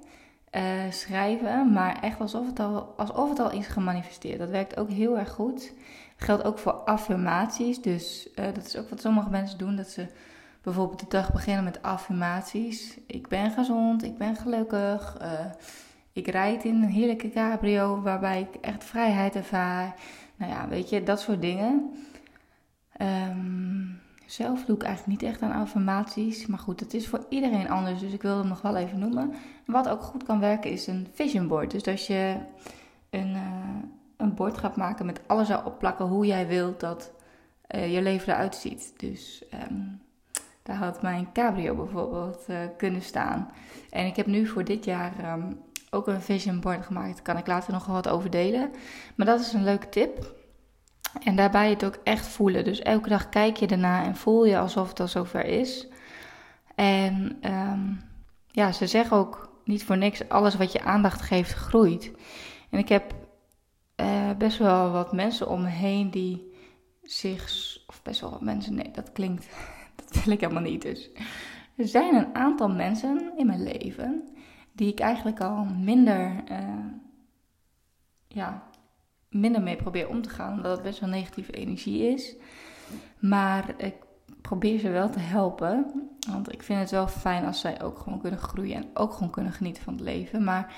uh, 0.52 0.92
schrijven, 0.92 1.74
maar 1.74 2.02
echt 2.02 2.20
alsof 2.20 2.46
het, 2.48 2.60
al, 2.60 2.94
alsof 2.98 3.30
het 3.30 3.40
al 3.40 3.52
is 3.52 3.68
gemanifesteerd. 3.68 4.40
Dat 4.40 4.50
werkt 4.50 4.78
ook 4.78 4.90
heel 4.90 5.18
erg 5.18 5.30
goed. 5.30 5.74
Dat 6.18 6.28
geldt 6.28 6.44
ook 6.44 6.60
voor 6.60 6.74
affirmaties. 6.74 7.82
Dus 7.82 8.30
dat 8.36 8.66
is 8.66 8.78
ook 8.78 8.90
wat 8.90 9.02
sommige 9.02 9.30
mensen 9.30 9.58
doen, 9.58 9.76
dat 9.76 9.90
ze 9.90 10.08
bijvoorbeeld 10.62 11.00
de 11.00 11.06
dag 11.10 11.32
beginnen 11.32 11.64
met 11.64 11.82
affirmaties. 11.82 12.98
Ik 13.08 13.28
ben 13.28 13.52
gezond, 13.52 14.04
ik 14.04 14.18
ben 14.18 14.36
gelukkig. 14.36 15.18
Uh, 15.22 15.40
ik 16.14 16.28
rijd 16.28 16.64
in 16.64 16.76
een 16.76 16.90
heerlijke 16.90 17.30
cabrio 17.30 18.02
waarbij 18.02 18.42
ik 18.42 18.56
echt 18.62 18.84
vrijheid 18.84 19.36
ervaar. 19.36 19.96
Nou 20.36 20.52
ja, 20.52 20.68
weet 20.68 20.90
je, 20.90 21.04
dat 21.04 21.20
soort 21.20 21.42
dingen. 21.42 21.92
Um, 23.02 24.00
zelf 24.26 24.66
doe 24.66 24.76
ik 24.76 24.84
eigenlijk 24.84 25.22
niet 25.22 25.32
echt 25.32 25.42
aan 25.42 25.62
affirmaties. 25.62 26.46
Maar 26.46 26.60
goed, 26.60 26.80
het 26.80 26.94
is 26.94 27.08
voor 27.08 27.26
iedereen 27.30 27.70
anders, 27.70 28.00
dus 28.00 28.14
ik 28.14 28.22
wil 28.22 28.38
hem 28.38 28.48
nog 28.48 28.62
wel 28.62 28.76
even 28.76 29.00
noemen. 29.00 29.34
wat 29.66 29.90
ook 29.90 30.02
goed 30.02 30.24
kan 30.24 30.40
werken 30.40 30.72
is 30.72 30.88
een 30.88 31.08
vision 31.14 31.48
board. 31.48 31.72
Dus 31.72 31.88
als 31.88 32.08
je 32.08 32.38
een, 33.10 33.36
uh, 33.36 33.42
een 34.18 34.34
bord 34.34 34.58
gaat 34.58 34.76
maken 34.76 35.06
met 35.06 35.22
alles 35.28 35.50
erop 35.50 35.80
plakken 35.80 36.06
hoe 36.06 36.26
jij 36.26 36.48
wilt 36.48 36.80
dat 36.80 37.12
uh, 37.76 37.94
je 37.94 38.02
leven 38.02 38.34
eruit 38.34 38.56
ziet. 38.56 38.94
Dus 38.98 39.44
um, 39.70 40.02
had 40.74 41.02
mijn 41.02 41.32
cabrio 41.34 41.76
bijvoorbeeld 41.76 42.46
uh, 42.50 42.58
kunnen 42.78 43.02
staan. 43.02 43.52
En 43.90 44.06
ik 44.06 44.16
heb 44.16 44.26
nu 44.26 44.48
voor 44.48 44.64
dit 44.64 44.86
jaar 44.86 45.34
um, 45.34 45.60
ook 45.90 46.08
een 46.08 46.22
vision 46.22 46.60
board 46.60 46.86
gemaakt. 46.86 47.22
Kan 47.22 47.38
ik 47.38 47.48
later 47.48 47.74
nog 47.74 47.86
wat 47.86 48.08
over 48.08 48.30
delen. 48.30 48.72
Maar 49.16 49.26
dat 49.26 49.40
is 49.40 49.54
een 49.54 49.64
leuke 49.64 49.90
tip. 49.90 50.36
En 51.24 51.36
daarbij 51.36 51.70
het 51.70 51.86
ook 51.86 52.00
echt 52.04 52.28
voelen. 52.28 52.64
Dus 52.64 52.80
elke 52.80 53.10
dag 53.10 53.30
kijk 53.30 53.58
je 53.58 53.68
ernaar 53.68 54.06
en 54.06 54.16
voel 54.16 54.46
je 54.46 54.58
alsof 54.58 54.90
het 54.90 55.00
al 55.00 55.08
zover 55.08 55.46
is. 55.46 55.88
En 56.76 57.38
um, 57.42 58.02
ja, 58.48 58.72
ze 58.72 58.88
zeggen 58.88 59.18
ook 59.18 59.50
niet 59.66 59.84
voor 59.84 59.98
niks: 59.98 60.30
alles 60.30 60.56
wat 60.56 60.72
je 60.72 60.84
aandacht 60.84 61.22
geeft, 61.22 61.54
groeit. 61.54 62.12
En 62.70 62.80
ik 62.80 62.90
heb 62.90 63.14
uh, 63.96 64.32
best 64.38 64.58
wel 64.58 64.92
wat 64.92 65.14
mensen 65.14 65.50
om 65.50 65.62
me 65.62 65.70
heen 65.70 66.12
die 66.12 66.54
zich. 67.04 67.70
Of 67.88 68.02
best 68.02 68.22
wel 68.22 68.30
wat 68.30 68.42
mensen, 68.42 68.76
nee, 68.76 68.92
dat 68.92 69.12
klinkt 69.12 69.48
dat 70.14 70.28
ik 70.28 70.42
helemaal 70.42 70.62
niet. 70.62 70.82
Dus 70.82 71.10
er 71.76 71.88
zijn 71.88 72.16
een 72.16 72.36
aantal 72.36 72.70
mensen 72.70 73.32
in 73.38 73.46
mijn 73.46 73.64
leven 73.64 74.24
die 74.72 74.92
ik 74.92 75.00
eigenlijk 75.00 75.40
al 75.42 75.66
minder, 75.66 76.44
uh, 76.52 76.86
ja, 78.28 78.64
minder 79.30 79.62
mee 79.62 79.76
probeer 79.76 80.10
om 80.10 80.22
te 80.22 80.30
gaan. 80.30 80.54
Omdat 80.54 80.72
het 80.72 80.82
best 80.82 81.00
wel 81.00 81.10
negatieve 81.10 81.52
energie 81.52 82.14
is. 82.14 82.36
Maar 83.20 83.74
ik 83.78 83.96
probeer 84.42 84.80
ze 84.80 84.90
wel 84.90 85.10
te 85.10 85.20
helpen. 85.20 85.92
Want 86.32 86.54
ik 86.54 86.64
vind 86.64 86.80
het 86.80 86.92
wel 86.92 87.08
fijn 87.08 87.46
als 87.46 87.60
zij 87.60 87.82
ook 87.82 88.00
gewoon 88.00 88.22
kunnen 88.22 88.40
groeien 88.40 88.76
en 88.76 88.90
ook 88.94 89.14
gewoon 89.14 89.30
kunnen 89.32 89.52
genieten 89.54 89.84
van 89.84 89.94
het 89.94 90.04
leven. 90.04 90.44
Maar 90.44 90.74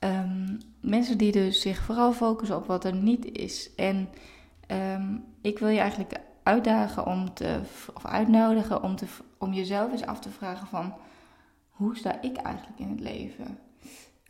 um, 0.00 0.58
mensen 0.80 1.18
die 1.18 1.32
dus 1.32 1.60
zich 1.60 1.78
vooral 1.78 2.12
focussen 2.12 2.56
op 2.56 2.66
wat 2.66 2.84
er 2.84 2.94
niet 2.94 3.24
is. 3.24 3.74
En 3.74 4.08
um, 4.96 5.24
ik 5.40 5.58
wil 5.58 5.68
je 5.68 5.78
eigenlijk 5.78 6.20
uitdagen 6.48 7.06
om 7.06 7.34
te, 7.34 7.60
of 7.94 8.06
uitnodigen 8.06 8.82
om, 8.82 8.96
te, 8.96 9.06
om 9.38 9.52
jezelf 9.52 9.92
eens 9.92 10.06
af 10.06 10.20
te 10.20 10.30
vragen 10.30 10.66
van 10.66 10.94
hoe 11.68 11.96
sta 11.96 12.20
ik 12.20 12.36
eigenlijk 12.36 12.78
in 12.78 12.90
het 12.90 13.00
leven? 13.00 13.58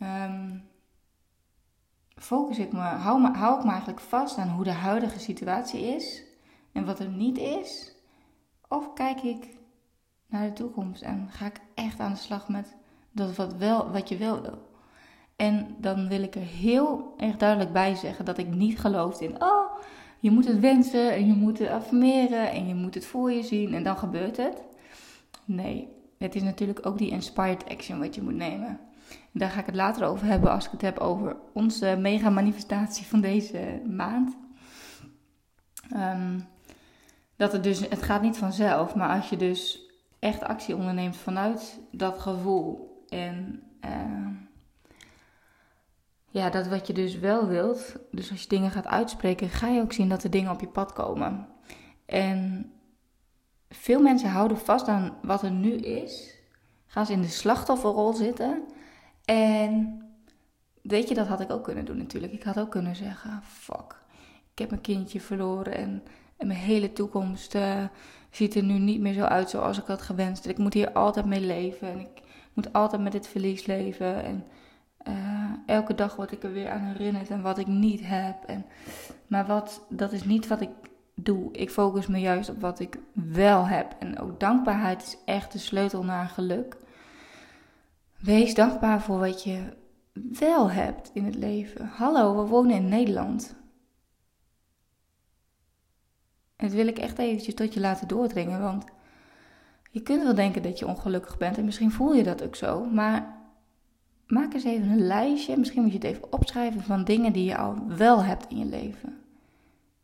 Um, 0.01 0.63
focus 2.15 2.59
ik 2.59 2.71
me 2.71 2.79
hou, 2.79 3.21
hou 3.21 3.57
ik 3.57 3.63
me 3.63 3.69
eigenlijk 3.69 3.99
vast 3.99 4.37
aan 4.37 4.49
hoe 4.49 4.63
de 4.63 4.71
huidige 4.71 5.19
situatie 5.19 5.81
is 5.81 6.23
en 6.71 6.85
wat 6.85 6.99
er 6.99 7.09
niet 7.09 7.37
is? 7.37 7.95
Of 8.67 8.93
kijk 8.93 9.21
ik 9.21 9.57
naar 10.25 10.47
de 10.47 10.53
toekomst 10.53 11.01
en 11.01 11.27
ga 11.29 11.45
ik 11.45 11.61
echt 11.75 11.99
aan 11.99 12.11
de 12.11 12.17
slag 12.17 12.49
met 12.49 12.75
dat 13.11 13.35
wat, 13.35 13.53
wel, 13.53 13.91
wat 13.91 14.09
je 14.09 14.17
wel 14.17 14.41
wil? 14.41 14.67
En 15.35 15.75
dan 15.77 16.07
wil 16.07 16.23
ik 16.23 16.35
er 16.35 16.41
heel 16.41 17.13
erg 17.17 17.37
duidelijk 17.37 17.73
bij 17.73 17.95
zeggen 17.95 18.25
dat 18.25 18.37
ik 18.37 18.47
niet 18.47 18.79
geloof 18.79 19.21
in, 19.21 19.43
oh, 19.43 19.58
je 20.19 20.31
moet 20.31 20.47
het 20.47 20.59
wensen 20.59 21.13
en 21.13 21.27
je 21.27 21.33
moet 21.33 21.59
het 21.59 21.69
affirmeren 21.69 22.51
en 22.51 22.67
je 22.67 22.75
moet 22.75 22.93
het 22.93 23.05
voor 23.05 23.31
je 23.31 23.43
zien 23.43 23.73
en 23.73 23.83
dan 23.83 23.97
gebeurt 23.97 24.37
het. 24.37 24.63
Nee, 25.45 25.87
het 26.17 26.35
is 26.35 26.41
natuurlijk 26.41 26.85
ook 26.85 26.97
die 26.97 27.09
inspired 27.09 27.69
action 27.69 27.99
wat 27.99 28.15
je 28.15 28.21
moet 28.21 28.35
nemen. 28.35 28.79
En 29.09 29.39
daar 29.39 29.49
ga 29.49 29.59
ik 29.59 29.65
het 29.65 29.75
later 29.75 30.07
over 30.07 30.25
hebben 30.27 30.51
als 30.51 30.65
ik 30.65 30.71
het 30.71 30.81
heb 30.81 30.97
over 30.97 31.35
onze 31.53 31.97
mega 31.99 32.29
manifestatie 32.29 33.05
van 33.05 33.21
deze 33.21 33.81
maand. 33.87 34.37
Um, 35.95 36.47
dat 37.35 37.51
het 37.51 37.63
dus, 37.63 37.79
het 37.79 38.01
gaat 38.01 38.21
niet 38.21 38.37
vanzelf, 38.37 38.95
maar 38.95 39.15
als 39.15 39.29
je 39.29 39.37
dus 39.37 39.89
echt 40.19 40.43
actie 40.43 40.75
onderneemt 40.75 41.17
vanuit 41.17 41.79
dat 41.91 42.19
gevoel 42.19 43.03
en 43.09 43.63
uh, 43.85 44.28
ja, 46.29 46.49
dat 46.49 46.67
wat 46.67 46.87
je 46.87 46.93
dus 46.93 47.19
wel 47.19 47.47
wilt, 47.47 47.95
dus 48.11 48.31
als 48.31 48.41
je 48.41 48.47
dingen 48.47 48.71
gaat 48.71 48.87
uitspreken, 48.87 49.49
ga 49.49 49.67
je 49.67 49.81
ook 49.81 49.93
zien 49.93 50.09
dat 50.09 50.23
er 50.23 50.29
dingen 50.29 50.51
op 50.51 50.59
je 50.59 50.67
pad 50.67 50.93
komen. 50.93 51.47
En 52.05 52.71
veel 53.69 54.01
mensen 54.01 54.29
houden 54.29 54.57
vast 54.57 54.87
aan 54.87 55.17
wat 55.21 55.43
er 55.43 55.51
nu 55.51 55.73
is, 55.73 56.37
gaan 56.85 57.05
ze 57.05 57.11
in 57.11 57.21
de 57.21 57.27
slachtofferrol 57.27 58.13
zitten. 58.13 58.63
En 59.25 60.01
weet 60.81 61.07
je, 61.09 61.15
dat 61.15 61.27
had 61.27 61.39
ik 61.39 61.51
ook 61.51 61.63
kunnen 61.63 61.85
doen 61.85 61.97
natuurlijk. 61.97 62.33
Ik 62.33 62.43
had 62.43 62.59
ook 62.59 62.71
kunnen 62.71 62.95
zeggen: 62.95 63.41
fuck, 63.43 64.01
ik 64.51 64.59
heb 64.59 64.69
mijn 64.69 64.81
kindje 64.81 65.21
verloren 65.21 65.73
en, 65.73 66.03
mijn 66.37 66.59
hele 66.59 66.93
toekomst 66.93 67.55
uh, 67.55 67.83
ziet 68.29 68.55
er 68.55 68.63
nu 68.63 68.77
niet 68.77 69.01
meer 69.01 69.13
zo 69.13 69.23
uit 69.23 69.49
zoals 69.49 69.77
ik 69.79 69.85
had 69.85 70.01
gewenst. 70.01 70.45
Ik 70.45 70.57
moet 70.57 70.73
hier 70.73 70.91
altijd 70.91 71.25
mee 71.25 71.41
leven 71.41 71.87
en 71.87 71.99
ik 71.99 72.21
moet 72.53 72.73
altijd 72.73 73.01
met 73.01 73.11
dit 73.11 73.27
verlies 73.27 73.65
leven. 73.65 74.23
En 74.23 74.43
uh, 75.09 75.51
elke 75.65 75.95
dag 75.95 76.15
word 76.15 76.31
ik 76.31 76.43
er 76.43 76.53
weer 76.53 76.69
aan 76.69 76.83
herinnerd 76.83 77.29
en 77.29 77.41
wat 77.41 77.57
ik 77.57 77.67
niet 77.67 78.01
heb. 78.03 78.43
En, 78.43 78.65
maar 79.27 79.45
wat, 79.45 79.85
dat 79.89 80.11
is 80.11 80.23
niet 80.23 80.47
wat 80.47 80.61
ik 80.61 80.69
doe. 81.15 81.51
Ik 81.51 81.69
focus 81.69 82.07
me 82.07 82.19
juist 82.19 82.49
op 82.49 82.61
wat 82.61 82.79
ik 82.79 82.99
wel 83.13 83.67
heb. 83.67 83.95
En 83.99 84.19
ook 84.19 84.39
dankbaarheid 84.39 85.01
is 85.01 85.17
echt 85.25 85.51
de 85.51 85.57
sleutel 85.57 86.03
naar 86.03 86.27
geluk. 86.27 86.77
Wees 88.19 88.53
dankbaar 88.53 89.01
voor 89.01 89.19
wat 89.19 89.43
je 89.43 89.77
wel 90.13 90.71
hebt 90.71 91.11
in 91.13 91.25
het 91.25 91.35
leven. 91.35 91.85
Hallo, 91.85 92.35
we 92.35 92.49
wonen 92.49 92.75
in 92.75 92.89
Nederland. 92.89 93.55
Dat 96.55 96.71
wil 96.71 96.87
ik 96.87 96.97
echt 96.97 97.17
eventjes 97.17 97.55
tot 97.55 97.73
je 97.73 97.79
laten 97.79 98.07
doordringen, 98.07 98.61
want 98.61 98.85
je 99.91 100.01
kunt 100.01 100.23
wel 100.23 100.35
denken 100.35 100.61
dat 100.61 100.79
je 100.79 100.87
ongelukkig 100.87 101.37
bent 101.37 101.57
en 101.57 101.65
misschien 101.65 101.91
voel 101.91 102.13
je 102.13 102.23
dat 102.23 102.43
ook 102.43 102.55
zo, 102.55 102.85
maar 102.85 103.38
maak 104.29 104.53
eens 104.53 104.63
even 104.63 104.89
een 104.89 105.07
lijstje. 105.07 105.57
Misschien 105.57 105.81
moet 105.81 105.91
je 105.91 105.97
het 105.97 106.07
even 106.07 106.33
opschrijven 106.33 106.81
van 106.81 107.03
dingen 107.03 107.33
die 107.33 107.45
je 107.45 107.57
al 107.57 107.87
wel 107.87 108.23
hebt 108.23 108.47
in 108.49 108.57
je 108.57 108.65
leven. 108.65 109.19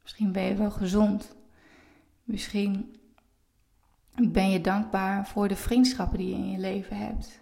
Misschien 0.02 0.32
ben 0.32 0.44
je 0.44 0.56
wel 0.56 0.72
gezond. 0.72 1.36
Misschien 2.24 2.96
ben 4.16 4.50
je 4.50 4.62
dankbaar 4.62 5.28
voor 5.28 5.48
de 5.48 5.56
vriendschappen 5.56 6.18
die 6.18 6.30
je 6.30 6.36
in 6.36 6.52
je 6.52 6.58
leven 6.58 6.98
hebt. 6.98 7.40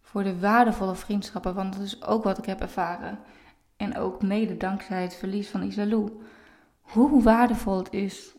Voor 0.00 0.22
de 0.22 0.38
waardevolle 0.38 0.94
vriendschappen, 0.94 1.54
want 1.54 1.72
dat 1.72 1.82
is 1.82 2.02
ook 2.02 2.24
wat 2.24 2.38
ik 2.38 2.44
heb 2.44 2.60
ervaren. 2.60 3.18
En 3.76 3.96
ook 3.96 4.22
mede 4.22 4.56
dankzij 4.56 5.02
het 5.02 5.14
verlies 5.14 5.48
van 5.48 5.62
Isalou. 5.62 6.10
Hoe 6.80 7.22
waardevol 7.22 7.76
het 7.76 7.92
is 7.92 8.34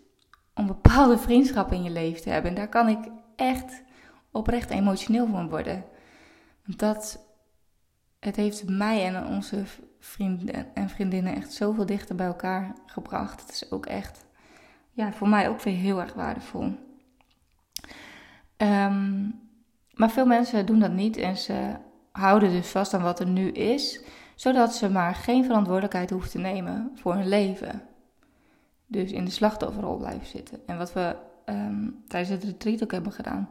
om 0.54 0.68
bepaalde 0.68 1.18
vriendschappen 1.18 1.78
in 1.78 1.84
je 1.84 1.90
leven 1.90 2.22
te 2.22 2.30
hebben. 2.30 2.50
En 2.50 2.58
daar 2.58 2.70
kan 2.70 2.88
ik 2.88 3.12
echt 3.36 3.84
oprecht 4.32 4.70
emotioneel 4.70 5.28
van 5.28 5.50
worden. 5.50 5.86
Dat 6.66 7.25
het 8.26 8.36
heeft 8.36 8.70
mij 8.70 9.06
en 9.06 9.28
onze 9.28 9.64
vrienden 10.00 10.76
en 10.76 10.90
vriendinnen 10.90 11.36
echt 11.36 11.54
zoveel 11.54 11.86
dichter 11.86 12.16
bij 12.16 12.26
elkaar 12.26 12.76
gebracht. 12.86 13.42
Het 13.42 13.52
is 13.52 13.72
ook 13.72 13.86
echt, 13.86 14.26
ja, 14.92 15.12
voor 15.12 15.30
mij 15.30 15.50
ook 15.50 15.62
weer 15.62 15.76
heel 15.76 16.02
erg 16.02 16.14
waardevol. 16.14 16.76
Um, 18.58 19.40
maar 19.94 20.12
veel 20.12 20.26
mensen 20.26 20.66
doen 20.66 20.80
dat 20.80 20.92
niet 20.92 21.18
en 21.18 21.38
ze 21.38 21.76
houden 22.12 22.52
dus 22.52 22.68
vast 22.68 22.94
aan 22.94 23.02
wat 23.02 23.20
er 23.20 23.28
nu 23.28 23.52
is, 23.52 24.04
zodat 24.36 24.74
ze 24.76 24.90
maar 24.90 25.16
geen 25.16 25.46
verantwoordelijkheid 25.46 26.10
hoeven 26.10 26.30
te 26.30 26.38
nemen 26.38 26.92
voor 26.96 27.14
hun 27.14 27.28
leven. 27.28 27.82
Dus 28.88 29.12
in 29.12 29.26
de 29.26 29.32
slachtofferrol 29.32 29.98
blijven 29.98 30.28
zitten. 30.28 30.60
En 30.66 30.78
wat 30.78 30.94
we 30.94 31.16
um, 31.46 32.04
tijdens 32.08 32.32
het 32.32 32.44
retreat 32.44 32.84
ook 32.84 32.92
hebben 32.92 33.12
gedaan. 33.12 33.50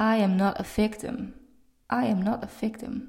I 0.00 0.22
am 0.22 0.34
not 0.34 0.58
a 0.60 0.64
victim. 0.64 1.34
I 1.92 2.10
am 2.10 2.22
not 2.22 2.42
a 2.42 2.48
victim. 2.48 3.08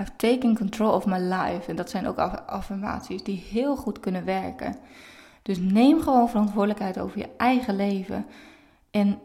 I've 0.00 0.16
taken 0.16 0.56
control 0.56 0.92
of 0.92 1.06
my 1.06 1.18
life. 1.18 1.70
En 1.70 1.76
dat 1.76 1.90
zijn 1.90 2.06
ook 2.06 2.18
affirmaties 2.46 3.22
die 3.22 3.44
heel 3.50 3.76
goed 3.76 4.00
kunnen 4.00 4.24
werken. 4.24 4.76
Dus 5.42 5.58
neem 5.58 6.00
gewoon 6.00 6.28
verantwoordelijkheid 6.28 6.98
over 6.98 7.18
je 7.18 7.28
eigen 7.36 7.76
leven. 7.76 8.26
En 8.90 9.20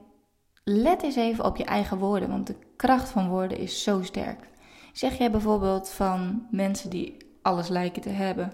let 0.64 1.04
eens 1.04 1.16
even 1.16 1.46
op 1.46 1.58
je 1.58 1.66
eigen 1.66 1.98
woorden, 1.98 2.30
want 2.30 2.48
de 2.48 2.56
kracht 2.76 3.10
van 3.10 3.30
woorden 3.30 3.58
is 3.58 3.84
zo 3.84 4.04
sterk. 4.04 4.50
Zeg 4.94 5.18
jij 5.18 5.32
bijvoorbeeld 5.32 5.90
van 5.90 6.48
mensen 6.52 6.90
die 6.90 7.18
alles 7.42 7.68
lijken 7.68 8.02
te 8.02 8.10
hebben. 8.10 8.54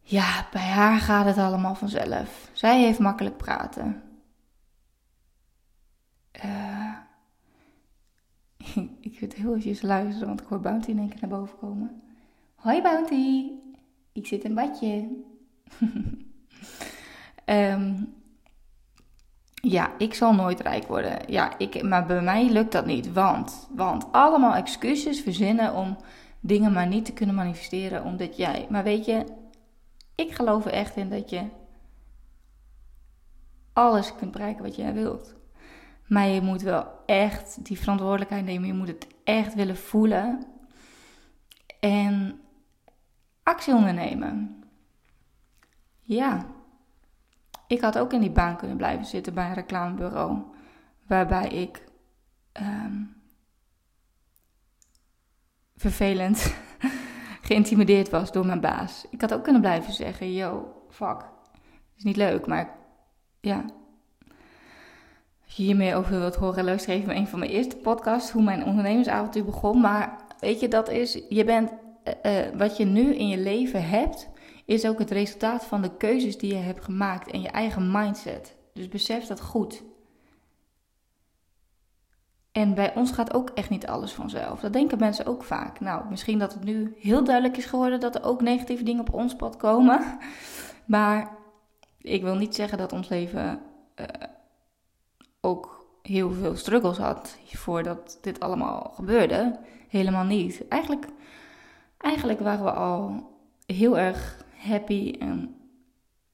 Ja, 0.00 0.46
bij 0.52 0.62
haar 0.62 0.98
gaat 1.00 1.26
het 1.26 1.38
allemaal 1.38 1.74
vanzelf. 1.74 2.50
Zij 2.52 2.80
heeft 2.80 2.98
makkelijk 2.98 3.36
praten. 3.36 4.02
Uh, 6.44 6.73
ik 9.00 9.20
wil 9.20 9.28
heel 9.34 9.48
eventjes 9.48 9.82
luisteren, 9.82 10.28
want 10.28 10.40
ik 10.40 10.46
hoor 10.46 10.60
Bounty 10.60 10.90
in 10.90 10.98
één 10.98 11.08
keer 11.08 11.20
naar 11.20 11.38
boven 11.38 11.58
komen. 11.58 12.02
Hoi 12.54 12.82
Bounty, 12.82 13.50
ik 14.12 14.26
zit 14.26 14.44
in 14.44 14.54
badje. 14.54 15.08
um, 17.46 18.14
ja, 19.76 19.98
ik 19.98 20.14
zal 20.14 20.34
nooit 20.34 20.60
rijk 20.60 20.86
worden. 20.86 21.18
Ja, 21.26 21.58
ik, 21.58 21.82
maar 21.82 22.06
bij 22.06 22.22
mij 22.22 22.50
lukt 22.50 22.72
dat 22.72 22.86
niet. 22.86 23.12
Want, 23.12 23.68
want 23.70 24.12
allemaal 24.12 24.54
excuses 24.54 25.20
verzinnen 25.20 25.74
om 25.74 25.96
dingen 26.40 26.72
maar 26.72 26.86
niet 26.86 27.04
te 27.04 27.12
kunnen 27.12 27.34
manifesteren. 27.34 28.04
Omdat 28.04 28.36
jij. 28.36 28.66
Maar 28.70 28.84
weet 28.84 29.04
je, 29.04 29.24
ik 30.14 30.34
geloof 30.34 30.64
er 30.64 30.72
echt 30.72 30.96
in 30.96 31.10
dat 31.10 31.30
je 31.30 31.42
alles 33.72 34.14
kunt 34.16 34.30
bereiken 34.30 34.62
wat 34.62 34.76
jij 34.76 34.92
wilt. 34.92 35.34
Maar 36.06 36.26
je 36.26 36.40
moet 36.40 36.62
wel 36.62 37.02
echt 37.06 37.64
die 37.64 37.78
verantwoordelijkheid 37.78 38.44
nemen. 38.44 38.66
Je 38.66 38.74
moet 38.74 38.88
het 38.88 39.06
echt 39.24 39.54
willen 39.54 39.76
voelen. 39.76 40.46
En 41.80 42.40
actie 43.42 43.74
ondernemen. 43.74 44.64
Ja. 46.00 46.46
Ik 47.66 47.80
had 47.80 47.98
ook 47.98 48.12
in 48.12 48.20
die 48.20 48.30
baan 48.30 48.56
kunnen 48.56 48.76
blijven 48.76 49.06
zitten 49.06 49.34
bij 49.34 49.48
een 49.48 49.54
reclamebureau. 49.54 50.42
Waarbij 51.06 51.48
ik 51.48 51.84
ehm, 52.52 53.02
vervelend 55.76 56.54
geïntimideerd 57.48 58.10
was 58.10 58.32
door 58.32 58.46
mijn 58.46 58.60
baas. 58.60 59.06
Ik 59.10 59.20
had 59.20 59.34
ook 59.34 59.42
kunnen 59.42 59.60
blijven 59.60 59.92
zeggen: 59.92 60.32
Yo, 60.32 60.82
fuck. 60.90 61.32
Is 61.96 62.04
niet 62.04 62.16
leuk, 62.16 62.46
maar 62.46 62.76
ja. 63.40 63.64
Als 65.44 65.56
je 65.56 65.62
hier 65.62 65.76
meer 65.76 65.96
over 65.96 66.18
wilt 66.18 66.34
horen, 66.34 66.64
luister 66.64 66.92
even 66.92 67.16
een 67.16 67.26
van 67.26 67.38
mijn 67.38 67.50
eerste 67.50 67.76
podcasts. 67.76 68.30
Hoe 68.30 68.42
mijn 68.42 68.64
ondernemersavontuur 68.64 69.44
begon. 69.44 69.80
Maar 69.80 70.16
weet 70.40 70.60
je, 70.60 70.68
dat 70.68 70.88
is. 70.88 71.22
Je 71.28 71.44
bent. 71.44 71.70
Uh, 72.24 72.46
uh, 72.46 72.56
wat 72.56 72.76
je 72.76 72.84
nu 72.84 73.14
in 73.14 73.28
je 73.28 73.38
leven 73.38 73.88
hebt 73.88 74.28
is 74.64 74.86
ook 74.86 74.98
het 74.98 75.10
resultaat 75.10 75.64
van 75.64 75.82
de 75.82 75.96
keuzes 75.96 76.38
die 76.38 76.54
je 76.54 76.60
hebt 76.60 76.84
gemaakt 76.84 77.30
en 77.30 77.40
je 77.40 77.48
eigen 77.48 77.90
mindset. 77.90 78.56
Dus 78.72 78.88
besef 78.88 79.26
dat 79.26 79.40
goed. 79.40 79.82
En 82.52 82.74
bij 82.74 82.94
ons 82.94 83.10
gaat 83.10 83.34
ook 83.34 83.50
echt 83.50 83.70
niet 83.70 83.86
alles 83.86 84.12
vanzelf. 84.12 84.60
Dat 84.60 84.72
denken 84.72 84.98
mensen 84.98 85.26
ook 85.26 85.44
vaak. 85.44 85.80
Nou, 85.80 86.04
misschien 86.10 86.38
dat 86.38 86.52
het 86.52 86.64
nu 86.64 86.94
heel 86.98 87.24
duidelijk 87.24 87.56
is 87.56 87.64
geworden 87.64 88.00
dat 88.00 88.14
er 88.14 88.24
ook 88.24 88.40
negatieve 88.40 88.84
dingen 88.84 89.00
op 89.00 89.14
ons 89.14 89.36
pad 89.36 89.56
komen. 89.56 90.00
Maar 90.84 91.36
ik 91.98 92.22
wil 92.22 92.34
niet 92.34 92.54
zeggen 92.54 92.78
dat 92.78 92.92
ons 92.92 93.08
leven 93.08 93.60
uh, 94.00 94.06
ook 95.44 95.86
heel 96.02 96.30
veel 96.30 96.56
struggles 96.56 96.98
had 96.98 97.38
voordat 97.46 98.18
dit 98.20 98.40
allemaal 98.40 98.92
gebeurde. 98.94 99.58
Helemaal 99.88 100.24
niet. 100.24 100.68
Eigenlijk, 100.68 101.06
eigenlijk 101.98 102.40
waren 102.40 102.64
we 102.64 102.72
al 102.72 103.30
heel 103.66 103.98
erg 103.98 104.44
happy 104.56 105.14
en 105.18 105.54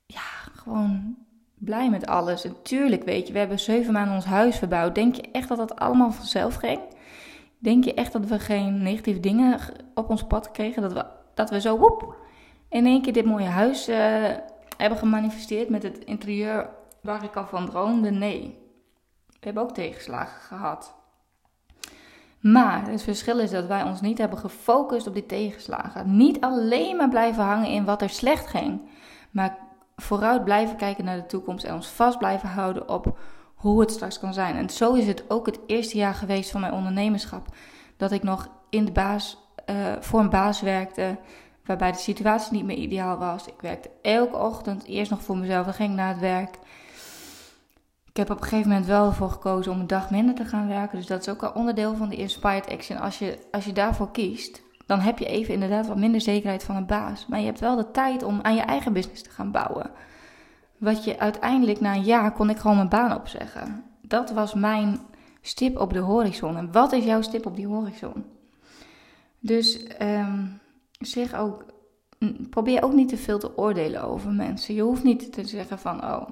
ja, 0.07 0.21
gewoon 0.55 1.17
blij 1.55 1.91
met 1.91 2.07
alles. 2.07 2.45
En 2.45 2.57
tuurlijk, 2.63 3.05
weet 3.05 3.27
je, 3.27 3.33
we 3.33 3.39
hebben 3.39 3.59
zeven 3.59 3.93
maanden 3.93 4.15
ons 4.15 4.25
huis 4.25 4.59
verbouwd. 4.59 4.95
Denk 4.95 5.15
je 5.15 5.29
echt 5.33 5.49
dat 5.49 5.59
dat 5.59 5.77
allemaal 5.77 6.13
vanzelf 6.13 6.55
ging? 6.55 6.81
Denk 7.59 7.85
je 7.85 7.95
echt 7.95 8.13
dat 8.13 8.27
we 8.27 8.39
geen 8.39 8.83
negatieve 8.83 9.21
dingen 9.21 9.59
op 9.95 10.11
ons 10.11 10.27
pad 10.27 10.51
kregen? 10.51 10.83
Dat 10.83 10.93
we, 10.93 11.05
dat 11.35 11.51
we 11.51 11.61
zo 11.61 11.79
woep, 11.79 12.17
in 12.69 12.87
één 12.87 13.03
keer 13.03 13.13
dit 13.13 13.25
mooie 13.25 13.45
huis 13.45 13.89
uh, 13.89 13.97
hebben 14.77 14.99
gemanifesteerd 14.99 15.69
met 15.69 15.83
het 15.83 15.99
interieur 15.99 16.69
waar 17.03 17.25
ik 17.25 17.37
al 17.37 17.47
van 17.47 17.67
droomde? 17.67 18.11
Nee. 18.11 18.59
We 19.41 19.47
hebben 19.47 19.63
ook 19.63 19.75
tegenslagen 19.75 20.41
gehad. 20.41 20.95
Maar 22.41 22.89
het 22.89 23.03
verschil 23.03 23.39
is 23.39 23.51
dat 23.51 23.67
wij 23.67 23.83
ons 23.83 24.01
niet 24.01 24.19
hebben 24.19 24.39
gefocust 24.39 25.07
op 25.07 25.15
die 25.15 25.27
tegenslagen. 25.27 26.17
Niet 26.17 26.41
alleen 26.41 26.97
maar 26.97 27.09
blijven 27.09 27.45
hangen 27.45 27.71
in 27.71 27.85
wat 27.85 28.03
er 28.03 28.11
slecht 28.11 28.47
ging, 28.47 28.81
maar 29.31 29.59
vooruit 29.97 30.45
blijven 30.45 30.77
kijken 30.77 31.05
naar 31.05 31.17
de 31.17 31.27
toekomst 31.27 31.65
en 31.65 31.75
ons 31.75 31.89
vast 31.89 32.19
blijven 32.19 32.49
houden 32.49 32.89
op 32.89 33.19
hoe 33.55 33.81
het 33.81 33.91
straks 33.91 34.19
kan 34.19 34.35
zijn. 34.35 34.57
En 34.57 34.71
zo 34.71 34.93
is 34.93 35.07
het 35.07 35.31
ook 35.31 35.47
het 35.47 35.59
eerste 35.67 35.97
jaar 35.97 36.15
geweest 36.15 36.51
van 36.51 36.61
mijn 36.61 36.73
ondernemerschap. 36.73 37.47
Dat 37.97 38.13
ik 38.13 38.23
nog 38.23 38.49
in 38.71 38.85
de 38.85 38.93
baas, 38.93 39.39
uh, 39.71 39.77
voor 40.01 40.21
een 40.21 40.31
baas 40.31 40.61
werkte, 40.61 41.19
waarbij 41.65 41.93
de 41.93 41.99
situatie 41.99 42.53
niet 42.53 42.65
meer 42.65 42.77
ideaal 42.77 43.19
was. 43.19 43.47
Ik 43.47 43.61
werkte 43.61 43.91
elke 44.03 44.37
ochtend 44.37 44.85
eerst 44.85 45.11
nog 45.11 45.23
voor 45.23 45.37
mezelf, 45.37 45.65
dan 45.65 45.75
ging 45.75 45.95
naar 45.95 46.09
het 46.09 46.21
werk. 46.21 46.59
Ik 48.11 48.17
heb 48.17 48.31
op 48.31 48.37
een 48.37 48.49
gegeven 48.49 48.69
moment 48.69 48.87
wel 48.87 49.07
ervoor 49.07 49.31
gekozen 49.31 49.73
om 49.73 49.81
een 49.81 49.87
dag 49.87 50.11
minder 50.11 50.35
te 50.35 50.45
gaan 50.45 50.69
werken. 50.69 50.99
Dus 50.99 51.07
dat 51.07 51.21
is 51.21 51.29
ook 51.29 51.43
al 51.43 51.53
onderdeel 51.53 51.95
van 51.95 52.09
de 52.09 52.17
Inspired 52.17 52.69
Action. 52.69 52.99
Als 52.99 53.19
je, 53.19 53.39
als 53.51 53.65
je 53.65 53.73
daarvoor 53.73 54.11
kiest, 54.11 54.63
dan 54.87 55.01
heb 55.01 55.19
je 55.19 55.27
even 55.27 55.55
inderdaad 55.55 55.87
wat 55.87 55.97
minder 55.97 56.21
zekerheid 56.21 56.63
van 56.63 56.77
een 56.77 56.87
baas. 56.87 57.27
Maar 57.27 57.39
je 57.39 57.47
hebt 57.47 57.61
wel 57.61 57.77
de 57.77 57.91
tijd 57.91 58.23
om 58.23 58.39
aan 58.43 58.55
je 58.55 58.61
eigen 58.61 58.93
business 58.93 59.23
te 59.23 59.31
gaan 59.31 59.51
bouwen. 59.51 59.91
Wat 60.79 61.05
je 61.05 61.19
uiteindelijk 61.19 61.81
na 61.81 61.95
een 61.95 62.03
jaar 62.03 62.33
kon 62.33 62.51
ik 62.51 62.57
gewoon 62.57 62.77
mijn 62.77 62.89
baan 62.89 63.17
opzeggen. 63.17 63.85
Dat 64.03 64.31
was 64.31 64.55
mijn 64.55 65.01
stip 65.41 65.79
op 65.79 65.93
de 65.93 65.99
horizon. 65.99 66.57
En 66.57 66.73
wat 66.73 66.93
is 66.93 67.05
jouw 67.05 67.23
stip 67.23 67.47
op 67.47 67.57
die 67.57 67.67
horizon? 67.67 68.25
Dus 69.41 69.87
um, 70.03 70.61
zeg 70.99 71.35
ook, 71.35 71.65
probeer 72.51 72.83
ook 72.83 72.93
niet 72.93 73.09
te 73.09 73.17
veel 73.17 73.39
te 73.39 73.59
oordelen 73.59 74.03
over 74.03 74.33
mensen. 74.33 74.75
Je 74.75 74.83
hoeft 74.83 75.05
niet 75.05 75.33
te 75.33 75.47
zeggen 75.47 75.79
van, 75.79 76.05
oh, 76.05 76.29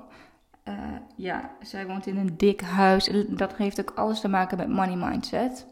uh, 0.68 0.74
ja, 1.16 1.50
zij 1.62 1.86
woont 1.86 2.06
in 2.06 2.16
een 2.16 2.36
dik 2.36 2.60
huis. 2.60 3.10
Dat 3.28 3.56
heeft 3.56 3.80
ook 3.80 3.92
alles 3.94 4.20
te 4.20 4.28
maken 4.28 4.56
met 4.56 4.68
money 4.68 4.96
mindset. 4.96 5.66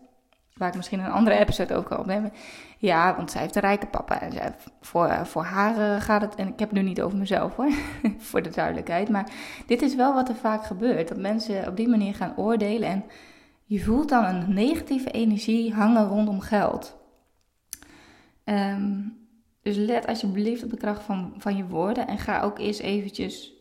Waar 0.54 0.68
ik 0.68 0.76
misschien 0.76 1.00
een 1.00 1.10
andere 1.10 1.36
episode 1.38 1.74
over 1.74 1.88
kan 1.88 1.98
opnemen. 1.98 2.32
Ja, 2.78 3.16
want 3.16 3.30
zij 3.30 3.40
heeft 3.40 3.54
een 3.54 3.62
rijke 3.62 3.86
papa. 3.86 4.20
En 4.20 4.32
zij, 4.32 4.54
voor, 4.80 5.06
uh, 5.06 5.24
voor 5.24 5.44
haar 5.44 5.78
uh, 5.78 6.00
gaat 6.00 6.20
het. 6.20 6.34
En 6.34 6.48
ik 6.48 6.58
heb 6.58 6.70
het 6.70 6.78
nu 6.78 6.84
niet 6.84 7.02
over 7.02 7.18
mezelf 7.18 7.56
hoor. 7.56 7.70
voor 8.18 8.42
de 8.42 8.50
duidelijkheid. 8.50 9.08
Maar 9.08 9.30
dit 9.66 9.82
is 9.82 9.94
wel 9.94 10.14
wat 10.14 10.28
er 10.28 10.34
vaak 10.34 10.64
gebeurt. 10.64 11.08
Dat 11.08 11.18
mensen 11.18 11.68
op 11.68 11.76
die 11.76 11.88
manier 11.88 12.14
gaan 12.14 12.36
oordelen. 12.36 12.88
En 12.88 13.04
je 13.64 13.84
voelt 13.84 14.08
dan 14.08 14.24
een 14.24 14.54
negatieve 14.54 15.10
energie 15.10 15.74
hangen 15.74 16.08
rondom 16.08 16.40
geld. 16.40 16.96
Um, 18.44 19.18
dus 19.62 19.76
let 19.76 20.06
alsjeblieft 20.06 20.64
op 20.64 20.70
de 20.70 20.76
kracht 20.76 21.02
van, 21.02 21.34
van 21.36 21.56
je 21.56 21.66
woorden. 21.66 22.06
En 22.06 22.18
ga 22.18 22.42
ook 22.42 22.58
eerst 22.58 22.80
eventjes 22.80 23.55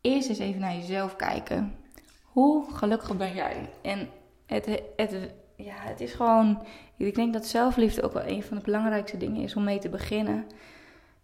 eerst 0.00 0.28
eens 0.28 0.38
even 0.38 0.60
naar 0.60 0.74
jezelf 0.74 1.16
kijken. 1.16 1.76
Hoe 2.22 2.64
gelukkig 2.72 3.16
ben 3.16 3.34
jij? 3.34 3.70
En 3.82 4.08
het, 4.46 4.66
het, 4.96 5.34
ja, 5.56 5.74
het 5.76 6.00
is 6.00 6.12
gewoon. 6.12 6.62
Ik 6.96 7.14
denk 7.14 7.32
dat 7.32 7.46
zelfliefde 7.46 8.02
ook 8.02 8.12
wel 8.12 8.26
een 8.26 8.42
van 8.42 8.56
de 8.56 8.62
belangrijkste 8.62 9.16
dingen 9.16 9.42
is 9.42 9.56
om 9.56 9.64
mee 9.64 9.78
te 9.78 9.88
beginnen. 9.88 10.46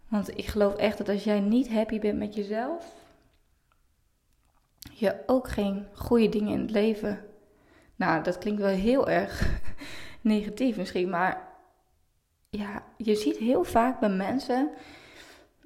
Want 0.07 0.37
ik 0.37 0.45
geloof 0.45 0.75
echt 0.75 0.97
dat 0.97 1.09
als 1.09 1.23
jij 1.23 1.39
niet 1.39 1.69
happy 1.69 1.99
bent 1.99 2.17
met 2.17 2.35
jezelf, 2.35 2.93
je 4.91 5.23
ook 5.25 5.49
geen 5.49 5.87
goede 5.93 6.29
dingen 6.29 6.53
in 6.53 6.61
het 6.61 6.71
leven. 6.71 7.25
Nou, 7.95 8.23
dat 8.23 8.37
klinkt 8.37 8.61
wel 8.61 8.69
heel 8.69 9.09
erg 9.09 9.59
negatief 10.21 10.77
misschien, 10.77 11.09
maar 11.09 11.47
ja, 12.49 12.83
je 12.97 13.15
ziet 13.15 13.37
heel 13.37 13.63
vaak 13.63 13.99
bij 13.99 14.09
mensen 14.09 14.69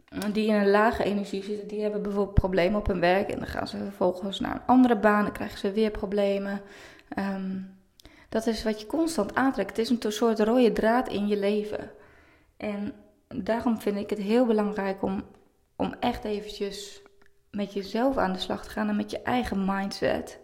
die 0.10 0.48
in 0.48 0.54
een 0.54 0.70
lage 0.70 1.04
energie 1.04 1.44
zitten, 1.44 1.68
die 1.68 1.82
hebben 1.82 2.02
bijvoorbeeld 2.02 2.34
problemen 2.34 2.80
op 2.80 2.88
hun 2.88 3.00
werk. 3.00 3.30
En 3.30 3.38
dan 3.38 3.48
gaan 3.48 3.68
ze 3.68 3.78
vervolgens 3.78 4.40
naar 4.40 4.54
een 4.54 4.66
andere 4.66 4.98
baan, 4.98 5.24
dan 5.24 5.34
krijgen 5.34 5.58
ze 5.58 5.72
weer 5.72 5.92
problemen. 5.92 6.62
Ehm, 7.10 7.58
dat 8.30 8.48
is 8.48 8.64
wat 8.64 8.82
je 8.82 8.88
constant 8.88 9.36
aantrekt. 9.36 9.70
Het 9.70 9.78
is 9.78 9.90
een 9.90 10.12
soort 10.12 10.40
rode 10.40 10.72
draad 10.72 11.10
in 11.10 11.28
je 11.28 11.38
leven. 11.38 11.92
En 12.58 12.94
daarom 13.28 13.82
vind 13.82 13.98
ik 13.98 14.10
het 14.10 14.20
heel 14.20 14.46
belangrijk 14.46 15.02
om, 15.02 15.24
om 15.76 15.96
echt 16.00 16.24
eventjes 16.24 17.02
met 17.52 17.74
jezelf 17.74 18.18
aan 18.18 18.34
de 18.34 18.40
slag 18.40 18.64
te 18.64 18.70
gaan 18.70 18.90
en 18.90 18.96
met 18.96 19.12
je 19.12 19.22
eigen 19.22 19.66
mindset. 19.66 20.40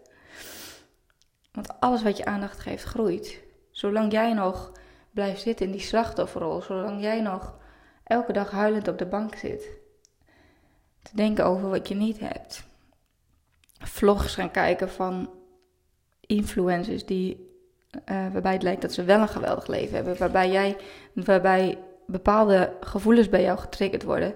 Want 1.51 1.79
alles 1.79 2.03
wat 2.03 2.17
je 2.17 2.25
aandacht 2.25 2.59
geeft, 2.59 2.83
groeit. 2.83 3.43
Zolang 3.71 4.11
jij 4.11 4.33
nog 4.33 4.71
blijft 5.11 5.41
zitten 5.41 5.65
in 5.65 5.71
die 5.71 5.81
slachtofferrol, 5.81 6.61
zolang 6.61 7.01
jij 7.01 7.21
nog 7.21 7.57
elke 8.05 8.33
dag 8.33 8.51
huilend 8.51 8.87
op 8.87 8.97
de 8.97 9.05
bank 9.05 9.35
zit. 9.35 9.67
Te 11.01 11.11
denken 11.15 11.45
over 11.45 11.69
wat 11.69 11.87
je 11.87 11.95
niet 11.95 12.19
hebt. 12.19 12.63
Vlogs 13.79 14.35
gaan 14.35 14.51
kijken 14.51 14.89
van 14.89 15.29
influencers 16.19 17.05
die, 17.05 17.49
uh, 17.91 18.27
waarbij 18.31 18.53
het 18.53 18.63
lijkt 18.63 18.81
dat 18.81 18.93
ze 18.93 19.03
wel 19.03 19.19
een 19.19 19.27
geweldig 19.27 19.67
leven 19.67 19.95
hebben. 19.95 20.17
Waarbij, 20.17 20.51
jij, 20.51 20.77
waarbij 21.13 21.77
bepaalde 22.05 22.73
gevoelens 22.79 23.29
bij 23.29 23.41
jou 23.41 23.57
getriggerd 23.57 24.03
worden. 24.03 24.35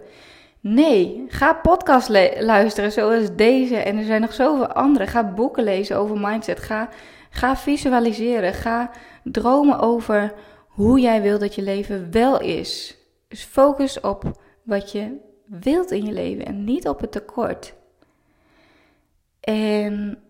Nee, 0.60 1.26
ga 1.28 1.54
podcast 1.54 2.10
luisteren 2.40 2.92
zoals 2.92 3.36
deze. 3.36 3.76
En 3.76 3.98
er 3.98 4.06
zijn 4.06 4.22
nog 4.22 4.34
zoveel 4.34 4.68
andere. 4.68 5.08
Ga 5.08 5.34
boeken 5.34 5.64
lezen 5.64 5.98
over 5.98 6.20
mindset. 6.20 6.60
Ga, 6.60 6.90
ga 7.30 7.58
visualiseren. 7.58 8.54
Ga 8.54 8.92
dromen 9.24 9.80
over 9.80 10.34
hoe 10.68 11.00
jij 11.00 11.22
wil 11.22 11.40
dat 11.40 11.56
je 11.56 11.62
leven 11.62 12.12
wel 12.12 12.42
is. 12.42 12.99
Dus 13.30 13.44
focus 13.44 14.00
op 14.00 14.42
wat 14.64 14.92
je 14.92 15.18
wilt 15.46 15.92
in 15.92 16.06
je 16.06 16.12
leven 16.12 16.46
en 16.46 16.64
niet 16.64 16.88
op 16.88 17.00
het 17.00 17.12
tekort. 17.12 17.74
En 19.40 20.24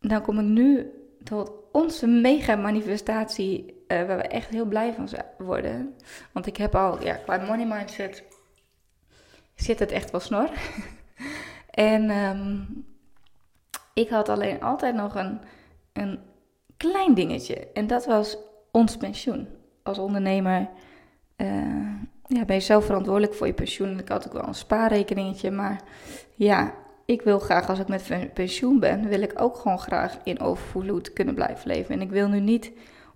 dan 0.00 0.22
kom 0.22 0.38
ik 0.38 0.44
nu 0.44 0.92
tot 1.24 1.52
onze 1.72 2.06
mega 2.06 2.56
manifestatie, 2.56 3.64
uh, 3.66 4.06
waar 4.06 4.16
we 4.16 4.22
echt 4.22 4.48
heel 4.48 4.64
blij 4.64 4.92
van 4.92 5.08
worden. 5.38 5.96
Want 6.32 6.46
ik 6.46 6.56
heb 6.56 6.74
al, 6.74 7.04
ja, 7.04 7.14
qua 7.14 7.36
money 7.36 7.66
mindset 7.66 8.22
zit 9.54 9.78
het 9.78 9.90
echt 9.90 10.10
wel 10.10 10.20
snor. 10.20 10.50
en 11.70 12.10
um, 12.10 12.86
ik 13.94 14.08
had 14.08 14.28
alleen 14.28 14.62
altijd 14.62 14.94
nog 14.94 15.14
een, 15.14 15.40
een 15.92 16.18
klein 16.76 17.14
dingetje. 17.14 17.72
En 17.72 17.86
dat 17.86 18.06
was 18.06 18.36
ons 18.70 18.96
pensioen. 18.96 19.48
Als 19.82 19.98
ondernemer 19.98 20.68
ja, 22.26 22.44
ben 22.44 22.56
je 22.56 22.60
zelf 22.60 22.84
verantwoordelijk 22.84 23.34
voor 23.34 23.46
je 23.46 23.52
pensioen. 23.52 23.98
Ik 23.98 24.08
had 24.08 24.26
ook 24.26 24.32
wel 24.32 24.46
een 24.46 24.54
spaarrekeningetje. 24.54 25.50
Maar 25.50 25.82
ja, 26.34 26.74
ik 27.04 27.22
wil 27.22 27.38
graag 27.38 27.68
als 27.68 27.78
ik 27.78 27.88
met 27.88 28.34
pensioen 28.34 28.80
ben, 28.80 29.08
wil 29.08 29.22
ik 29.22 29.40
ook 29.40 29.56
gewoon 29.56 29.78
graag 29.78 30.18
in 30.24 30.40
overvloed 30.40 31.12
kunnen 31.12 31.34
blijven 31.34 31.68
leven. 31.68 31.94
En 31.94 32.00
ik 32.00 32.10
wil 32.10 32.28
nu 32.28 32.40
niet 32.40 32.72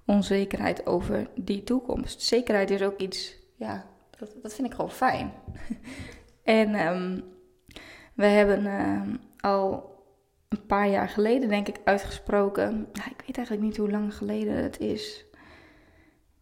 onzekerheid 0.07 0.87
over 0.87 1.29
die 1.35 1.63
toekomst. 1.63 2.23
Zekerheid 2.23 2.71
is 2.71 2.83
ook 2.83 3.01
iets, 3.01 3.37
ja, 3.57 3.87
dat, 4.19 4.37
dat 4.43 4.55
vind 4.55 4.67
ik 4.67 4.75
gewoon 4.75 4.91
fijn. 4.91 5.33
en 6.43 6.87
um, 6.87 7.25
we 8.15 8.27
hebben 8.27 8.65
uh, 8.65 9.15
al 9.41 9.91
een 10.49 10.67
paar 10.67 10.89
jaar 10.89 11.09
geleden, 11.09 11.49
denk 11.49 11.69
ik, 11.69 11.81
uitgesproken. 11.85 12.89
Ik 12.93 13.23
weet 13.27 13.37
eigenlijk 13.37 13.67
niet 13.67 13.77
hoe 13.77 13.91
lang 13.91 14.15
geleden 14.15 14.55
het 14.55 14.79
is. 14.79 15.25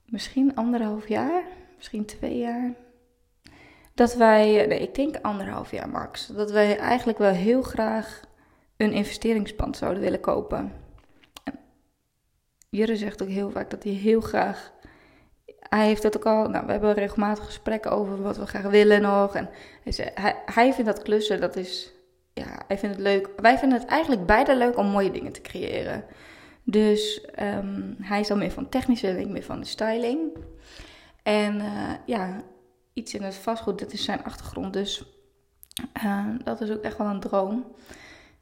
Misschien 0.07 0.55
anderhalf 0.55 1.09
jaar, 1.09 1.43
misschien 1.81 2.05
twee 2.05 2.39
jaar. 2.39 2.75
Dat 3.95 4.15
wij, 4.15 4.67
nee, 4.67 4.81
ik 4.81 4.95
denk 4.95 5.17
anderhalf 5.23 5.71
jaar 5.71 5.89
max, 5.89 6.27
dat 6.27 6.51
wij 6.51 6.79
eigenlijk 6.79 7.19
wel 7.19 7.33
heel 7.33 7.63
graag 7.63 8.21
een 8.77 8.93
investeringspand 8.93 9.77
zouden 9.77 10.03
willen 10.03 10.21
kopen. 10.21 10.73
Jurre 12.71 12.97
zegt 12.97 13.23
ook 13.23 13.29
heel 13.29 13.51
vaak 13.51 13.71
dat 13.71 13.83
hij 13.83 13.93
heel 13.93 14.21
graag. 14.21 14.73
Hij 15.59 15.87
heeft 15.87 16.03
dat 16.03 16.17
ook 16.17 16.27
al. 16.27 16.49
Nou, 16.49 16.67
we 16.67 16.73
hebben 16.73 16.95
regelmatig 16.95 17.45
gesprekken 17.45 17.91
over 17.91 18.23
wat 18.23 18.37
we 18.37 18.47
graag 18.47 18.63
willen 18.71 19.03
nog. 19.03 19.35
En 19.35 19.49
hij, 20.15 20.43
hij 20.47 20.73
vindt 20.73 20.91
dat 20.91 21.03
klussen, 21.03 21.41
dat 21.41 21.57
is 21.57 21.93
ja, 22.33 22.63
hij 22.67 22.79
vindt 22.79 22.97
het 22.97 23.05
leuk. 23.05 23.29
Wij 23.37 23.59
vinden 23.59 23.79
het 23.81 23.89
eigenlijk 23.89 24.27
beide 24.27 24.57
leuk 24.57 24.77
om 24.77 24.87
mooie 24.87 25.11
dingen 25.11 25.33
te 25.33 25.41
creëren. 25.41 26.05
Dus 26.63 27.27
um, 27.41 27.97
hij 28.01 28.21
is 28.21 28.31
al 28.31 28.37
meer 28.37 28.51
van 28.51 28.69
technische 28.69 29.07
en 29.07 29.19
ik 29.19 29.29
meer 29.29 29.43
van 29.43 29.61
de 29.61 29.67
styling. 29.67 30.21
En 31.23 31.55
uh, 31.55 31.91
ja, 32.07 32.43
iets 32.93 33.15
in 33.15 33.23
het 33.23 33.35
vastgoed, 33.35 33.79
dat 33.79 33.93
is 33.93 34.05
zijn 34.05 34.25
achtergrond. 34.25 34.73
Dus 34.73 35.05
uh, 36.05 36.27
dat 36.45 36.61
is 36.61 36.71
ook 36.71 36.83
echt 36.83 36.99
wel 36.99 37.07
een 37.07 37.21
droom. 37.21 37.75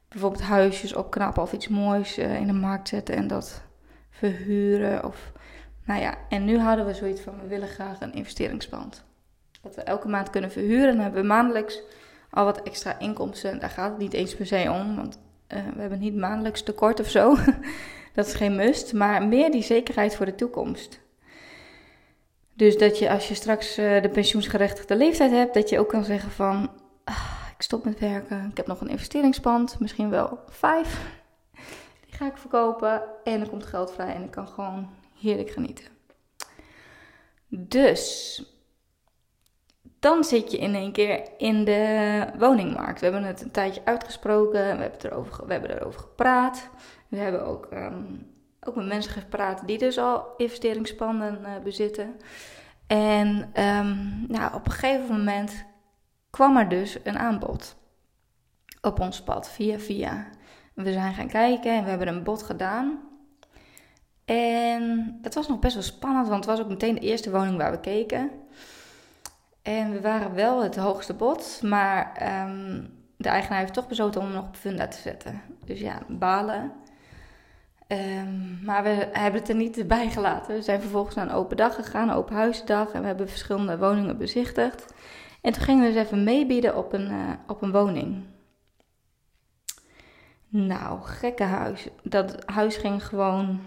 Bijvoorbeeld 0.08 0.42
huisjes 0.42 0.94
opknappen 0.94 1.42
of 1.42 1.52
iets 1.52 1.68
moois 1.68 2.18
uh, 2.18 2.40
in 2.40 2.46
de 2.46 2.52
markt 2.52 2.88
zetten 2.88 3.14
en 3.16 3.26
dat 3.26 3.62
verhuren. 4.10 5.04
Of, 5.04 5.32
nou 5.84 6.00
ja, 6.00 6.14
en 6.28 6.44
nu 6.44 6.58
hadden 6.58 6.86
we 6.86 6.94
zoiets 6.94 7.20
van, 7.20 7.40
we 7.40 7.46
willen 7.46 7.68
graag 7.68 8.00
een 8.00 8.14
investeringspand. 8.14 9.04
Dat 9.62 9.74
we 9.74 9.82
elke 9.82 10.08
maand 10.08 10.30
kunnen 10.30 10.50
verhuren. 10.50 10.92
Dan 10.92 11.02
hebben 11.02 11.20
we 11.20 11.26
maandelijks 11.26 11.82
al 12.30 12.44
wat 12.44 12.62
extra 12.62 12.98
inkomsten. 12.98 13.60
Daar 13.60 13.70
gaat 13.70 13.90
het 13.90 13.98
niet 13.98 14.12
eens 14.12 14.34
per 14.34 14.46
se 14.46 14.70
om, 14.72 14.96
want 14.96 15.18
we 15.48 15.80
hebben 15.80 15.98
niet 15.98 16.16
maandelijks 16.16 16.62
tekort 16.62 17.00
of 17.00 17.08
zo. 17.08 17.36
dat 18.14 18.26
is 18.26 18.34
geen 18.34 18.56
must, 18.56 18.92
maar 18.92 19.22
meer 19.22 19.50
die 19.50 19.62
zekerheid 19.62 20.16
voor 20.16 20.26
de 20.26 20.34
toekomst. 20.34 21.00
Dus 22.58 22.78
dat 22.78 22.98
je 22.98 23.10
als 23.10 23.28
je 23.28 23.34
straks 23.34 23.78
uh, 23.78 24.02
de 24.02 24.08
pensioensgerechtigde 24.08 24.96
leeftijd 24.96 25.30
hebt, 25.30 25.54
dat 25.54 25.68
je 25.68 25.78
ook 25.78 25.88
kan 25.88 26.04
zeggen 26.04 26.30
van, 26.30 26.70
ah, 27.04 27.40
ik 27.56 27.62
stop 27.62 27.84
met 27.84 27.98
werken, 27.98 28.48
ik 28.50 28.56
heb 28.56 28.66
nog 28.66 28.80
een 28.80 28.88
investeringspand, 28.88 29.80
misschien 29.80 30.10
wel 30.10 30.38
vijf. 30.48 31.18
Die 32.06 32.14
ga 32.14 32.26
ik 32.26 32.36
verkopen 32.36 33.02
en 33.24 33.40
er 33.40 33.48
komt 33.48 33.66
geld 33.66 33.92
vrij 33.92 34.14
en 34.14 34.22
ik 34.22 34.30
kan 34.30 34.48
gewoon 34.48 34.88
heerlijk 35.20 35.50
genieten. 35.50 35.84
Dus 37.48 38.42
dan 39.98 40.24
zit 40.24 40.50
je 40.50 40.58
in 40.58 40.74
één 40.74 40.92
keer 40.92 41.28
in 41.36 41.64
de 41.64 42.24
woningmarkt. 42.38 43.00
We 43.00 43.06
hebben 43.06 43.24
het 43.24 43.42
een 43.42 43.50
tijdje 43.50 43.84
uitgesproken, 43.84 44.76
we 44.76 44.82
hebben, 44.82 45.00
erover, 45.02 45.46
we 45.46 45.52
hebben 45.52 45.70
erover 45.70 46.00
gepraat. 46.00 46.68
We 47.08 47.16
hebben 47.16 47.46
ook, 47.46 47.66
ehm, 47.66 48.04
ook 48.68 48.76
met 48.76 48.86
mensen 48.86 49.12
gepraat 49.12 49.66
die 49.66 49.78
dus 49.78 49.98
al 49.98 50.26
investeringspanden 50.36 51.38
uh, 51.42 51.48
bezitten. 51.62 52.16
En 52.86 53.28
um, 53.64 54.24
nou, 54.28 54.54
op 54.54 54.66
een 54.66 54.72
gegeven 54.72 55.16
moment 55.16 55.64
kwam 56.30 56.56
er 56.56 56.68
dus 56.68 56.98
een 57.04 57.18
aanbod 57.18 57.76
op 58.80 59.00
ons 59.00 59.22
pad, 59.22 59.50
via 59.50 59.78
via. 59.78 60.28
We 60.74 60.92
zijn 60.92 61.14
gaan 61.14 61.28
kijken 61.28 61.72
en 61.72 61.84
we 61.84 61.90
hebben 61.90 62.08
een 62.08 62.22
bod 62.22 62.42
gedaan. 62.42 63.00
En 64.24 65.18
het 65.22 65.34
was 65.34 65.48
nog 65.48 65.58
best 65.58 65.74
wel 65.74 65.82
spannend, 65.82 66.28
want 66.28 66.44
het 66.44 66.54
was 66.54 66.64
ook 66.64 66.70
meteen 66.70 66.94
de 66.94 67.00
eerste 67.00 67.30
woning 67.30 67.56
waar 67.56 67.70
we 67.70 67.80
keken. 67.80 68.30
En 69.62 69.92
we 69.92 70.00
waren 70.00 70.34
wel 70.34 70.62
het 70.62 70.76
hoogste 70.76 71.14
bod, 71.14 71.60
maar 71.62 72.12
ehm, 72.14 72.84
de 73.16 73.28
eigenaar 73.28 73.58
heeft 73.58 73.74
toch 73.74 73.88
besloten 73.88 74.20
om 74.20 74.32
nog 74.32 74.46
op 74.46 74.56
funda 74.56 74.88
te 74.88 74.98
zetten. 74.98 75.42
Dus 75.64 75.80
ja, 75.80 76.02
balen. 76.08 76.72
Um, 77.88 78.58
maar 78.64 78.82
we 78.82 79.08
hebben 79.12 79.40
het 79.40 79.48
er 79.48 79.54
niet 79.54 79.88
bij 79.88 80.10
gelaten. 80.10 80.54
We 80.54 80.62
zijn 80.62 80.80
vervolgens 80.80 81.14
naar 81.14 81.26
een 81.26 81.34
open 81.34 81.56
dag 81.56 81.74
gegaan, 81.74 82.08
een 82.08 82.14
open 82.14 82.34
huisdag. 82.34 82.92
En 82.92 83.00
we 83.00 83.06
hebben 83.06 83.28
verschillende 83.28 83.78
woningen 83.78 84.18
bezichtigd. 84.18 84.94
En 85.40 85.52
toen 85.52 85.62
gingen 85.62 85.86
we 85.86 85.92
dus 85.92 86.02
even 86.02 86.24
meebieden 86.24 86.76
op 86.76 86.92
een, 86.92 87.10
uh, 87.10 87.30
op 87.46 87.62
een 87.62 87.72
woning. 87.72 88.24
Nou, 90.48 91.02
gekke 91.02 91.42
huis. 91.42 91.88
Dat 92.02 92.44
huis 92.46 92.76
ging 92.76 93.06
gewoon 93.06 93.60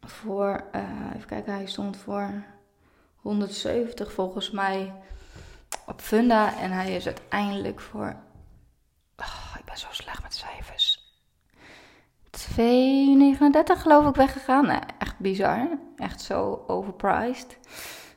voor, 0.00 0.64
uh, 0.74 0.82
even 1.14 1.28
kijken, 1.28 1.52
hij 1.52 1.66
stond 1.66 1.96
voor 1.96 2.44
170 3.16 4.12
volgens 4.12 4.50
mij 4.50 4.92
op 5.86 6.00
Funda. 6.00 6.58
En 6.58 6.70
hij 6.70 6.94
is 6.94 7.06
uiteindelijk 7.06 7.80
voor. 7.80 8.16
Oh, 9.16 9.54
ik 9.58 9.64
ben 9.64 9.78
zo 9.78 9.86
slecht. 9.90 10.15
2,39 12.50 13.80
geloof 13.80 14.06
ik 14.08 14.14
weggegaan. 14.14 14.66
Nou, 14.66 14.82
echt 14.98 15.18
bizar. 15.18 15.68
Echt 15.96 16.20
zo 16.20 16.64
overpriced. 16.66 17.58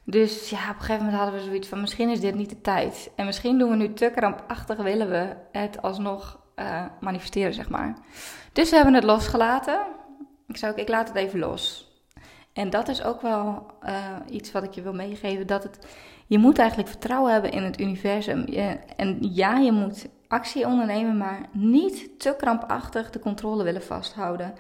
Dus 0.04 0.50
ja, 0.50 0.70
op 0.70 0.76
een 0.76 0.82
gegeven 0.82 1.06
moment 1.06 1.22
hadden 1.22 1.40
we 1.40 1.46
zoiets 1.46 1.68
van: 1.68 1.82
misschien 1.82 2.10
is 2.10 2.20
dit 2.20 2.36
niet 2.36 2.50
de 2.50 2.62
tijd. 2.62 3.12
En 3.16 3.26
misschien 3.26 3.58
doen 3.58 3.70
we 3.70 3.76
nu 3.76 3.94
te 3.94 4.12
krampachtig, 4.16 4.78
willen 4.78 5.10
we 5.10 5.36
het 5.52 5.82
alsnog 5.82 6.40
uh, 6.56 6.86
manifesteren, 7.00 7.54
zeg 7.54 7.70
maar. 7.70 7.94
Dus 8.54 8.70
we 8.70 8.76
hebben 8.76 8.94
het 8.94 9.04
losgelaten. 9.04 9.80
Ik 10.48 10.58
zou 10.58 10.72
ook, 10.72 10.78
ik 10.78 10.90
laat 10.90 11.08
het 11.08 11.18
even 11.18 11.40
los. 11.40 11.88
En 12.54 12.70
dat 12.70 12.88
is 12.88 13.04
ook 13.04 13.22
wel 13.22 13.66
uh, 13.84 14.16
iets 14.30 14.52
wat 14.52 14.64
ik 14.64 14.74
je 14.74 14.82
wil 14.82 14.94
meegeven. 14.94 15.48
Dat 15.48 15.64
het, 15.64 15.88
je 16.28 16.38
moet 16.38 16.58
eigenlijk 16.60 16.90
vertrouwen 16.90 17.32
hebben 17.32 17.52
in 17.52 17.64
het 17.64 17.80
universum. 17.80 18.44
en 18.96 19.18
ja, 19.20 19.58
je 19.58 19.72
moet 19.72 20.08
actie 20.30 20.66
ondernemen, 20.66 21.18
maar 21.18 21.42
niet 21.52 22.20
te 22.20 22.36
krampachtig 22.38 23.10
de 23.10 23.20
controle 23.20 23.64
willen 23.64 23.84
vasthouden. 23.84 24.54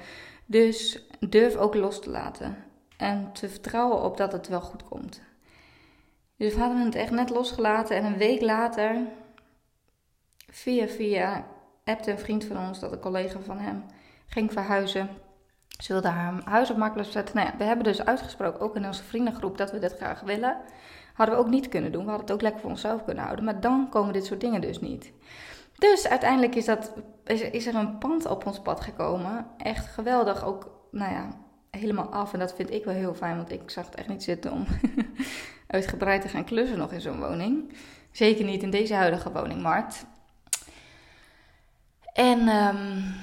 Dus 0.45 1.05
durf 1.19 1.55
ook 1.55 1.75
los 1.75 2.01
te 2.01 2.09
laten. 2.09 2.57
En 2.97 3.33
te 3.33 3.49
vertrouwen 3.49 4.03
op 4.03 4.17
dat 4.17 4.31
het 4.31 4.47
wel 4.47 4.61
goed 4.61 4.83
komt. 4.83 5.21
Dus 6.37 6.53
we 6.53 6.59
hadden 6.59 6.85
het 6.85 6.95
echt 6.95 7.11
net 7.11 7.29
losgelaten. 7.29 7.95
En 7.95 8.05
een 8.05 8.17
week 8.17 8.41
later, 8.41 8.95
via 10.51 10.87
via, 10.87 11.45
appte 11.83 12.11
een 12.11 12.19
vriend 12.19 12.45
van 12.45 12.57
ons 12.57 12.79
dat 12.79 12.91
een 12.91 12.99
collega 12.99 13.39
van 13.39 13.57
hem 13.59 13.85
ging 14.27 14.51
verhuizen 14.51 15.09
ze 15.79 15.93
wilde 15.93 16.07
haar 16.07 16.41
huis 16.43 16.69
op 16.69 16.77
marktplaats 16.77 17.11
zetten. 17.11 17.35
Nou 17.35 17.47
ja, 17.47 17.57
we 17.57 17.63
hebben 17.63 17.83
dus 17.83 18.05
uitgesproken, 18.05 18.59
ook 18.59 18.75
in 18.75 18.85
onze 18.85 19.03
vriendengroep, 19.03 19.57
dat 19.57 19.71
we 19.71 19.79
dit 19.79 19.95
graag 19.95 20.21
willen. 20.21 20.57
Hadden 21.13 21.35
we 21.35 21.41
ook 21.41 21.49
niet 21.49 21.69
kunnen 21.69 21.91
doen. 21.91 22.03
We 22.03 22.09
hadden 22.09 22.25
het 22.25 22.35
ook 22.35 22.41
lekker 22.41 22.61
voor 22.61 22.69
onszelf 22.69 23.03
kunnen 23.03 23.23
houden. 23.23 23.45
Maar 23.45 23.59
dan 23.59 23.89
komen 23.89 24.13
dit 24.13 24.25
soort 24.25 24.41
dingen 24.41 24.61
dus 24.61 24.79
niet. 24.79 25.11
Dus 25.79 26.07
uiteindelijk 26.07 26.55
is, 26.55 26.65
dat, 26.65 26.93
is, 27.51 27.65
er 27.65 27.75
een 27.75 27.97
pand 27.97 28.25
op 28.25 28.45
ons 28.45 28.61
pad 28.61 28.81
gekomen. 28.81 29.47
Echt 29.57 29.87
geweldig. 29.87 30.43
Ook, 30.43 30.71
nou 30.91 31.11
ja, 31.11 31.29
helemaal 31.71 32.11
af. 32.11 32.33
En 32.33 32.39
dat 32.39 32.55
vind 32.55 32.71
ik 32.71 32.85
wel 32.85 32.93
heel 32.93 33.13
fijn, 33.13 33.35
want 33.35 33.51
ik 33.51 33.69
zag 33.69 33.85
het 33.85 33.95
echt 33.95 34.07
niet 34.07 34.23
zitten 34.23 34.51
om 34.51 34.65
uitgebreid 35.67 36.21
te 36.21 36.27
gaan 36.27 36.45
klussen 36.45 36.77
nog 36.77 36.91
in 36.91 37.01
zo'n 37.01 37.19
woning. 37.19 37.73
Zeker 38.11 38.45
niet 38.45 38.63
in 38.63 38.69
deze 38.69 38.93
huidige 38.93 39.31
woningmarkt. 39.31 40.05
En 42.13 42.39
um, 42.47 43.13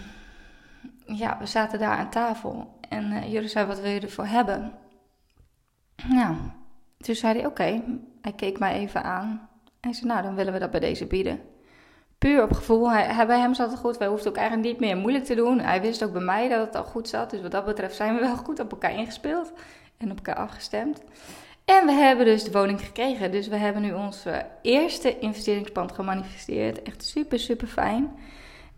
ja, 1.17 1.39
we 1.39 1.47
zaten 1.47 1.79
daar 1.79 1.97
aan 1.97 2.11
tafel. 2.11 2.79
En 2.89 3.13
uh, 3.13 3.33
jullie 3.33 3.49
zei, 3.49 3.67
wat 3.67 3.81
wil 3.81 3.91
je 3.91 4.01
ervoor 4.01 4.27
hebben? 4.27 4.73
Nou, 6.09 6.37
toen 6.99 7.15
zei 7.15 7.39
hij, 7.39 7.47
oké. 7.47 7.83
Hij 8.21 8.33
keek 8.33 8.59
mij 8.59 8.73
even 8.73 9.03
aan. 9.03 9.49
En 9.81 9.95
zei, 9.95 10.07
nou, 10.07 10.23
dan 10.23 10.35
willen 10.35 10.53
we 10.53 10.59
dat 10.59 10.71
bij 10.71 10.81
deze 10.81 11.07
bieden. 11.07 11.41
Puur 12.19 12.43
op 12.43 12.53
gevoel. 12.53 12.91
Hij, 12.91 13.27
bij 13.27 13.39
hem 13.39 13.55
zat 13.55 13.71
het 13.71 13.79
goed. 13.79 13.99
Wij 13.99 14.09
hoefden 14.09 14.29
ook 14.29 14.37
eigenlijk 14.37 14.69
niet 14.69 14.81
meer 14.81 14.97
moeilijk 14.97 15.25
te 15.25 15.35
doen. 15.35 15.59
Hij 15.59 15.81
wist 15.81 16.05
ook 16.05 16.13
bij 16.13 16.23
mij 16.23 16.49
dat 16.49 16.67
het 16.67 16.75
al 16.75 16.85
goed 16.85 17.09
zat. 17.09 17.31
Dus 17.31 17.41
wat 17.41 17.51
dat 17.51 17.65
betreft 17.65 17.97
zijn 17.97 18.15
we 18.15 18.21
wel 18.21 18.37
goed 18.37 18.61
op 18.61 18.71
elkaar 18.71 18.95
ingespeeld. 18.95 19.53
En 19.97 20.11
op 20.11 20.17
elkaar 20.17 20.37
afgestemd. 20.37 21.03
En 21.65 21.87
we 21.87 21.93
hebben 21.93 22.25
dus 22.25 22.45
de 22.45 22.51
woning 22.51 22.81
gekregen. 22.81 23.31
Dus 23.31 23.49
we 23.49 23.57
hebben 23.57 23.83
nu 23.83 23.93
ons 23.93 24.25
eerste 24.63 25.19
investeringspand 25.19 25.93
gemanifesteerd. 25.93 26.83
Echt 26.83 27.05
super, 27.05 27.39
super 27.39 27.67
fijn. 27.67 28.11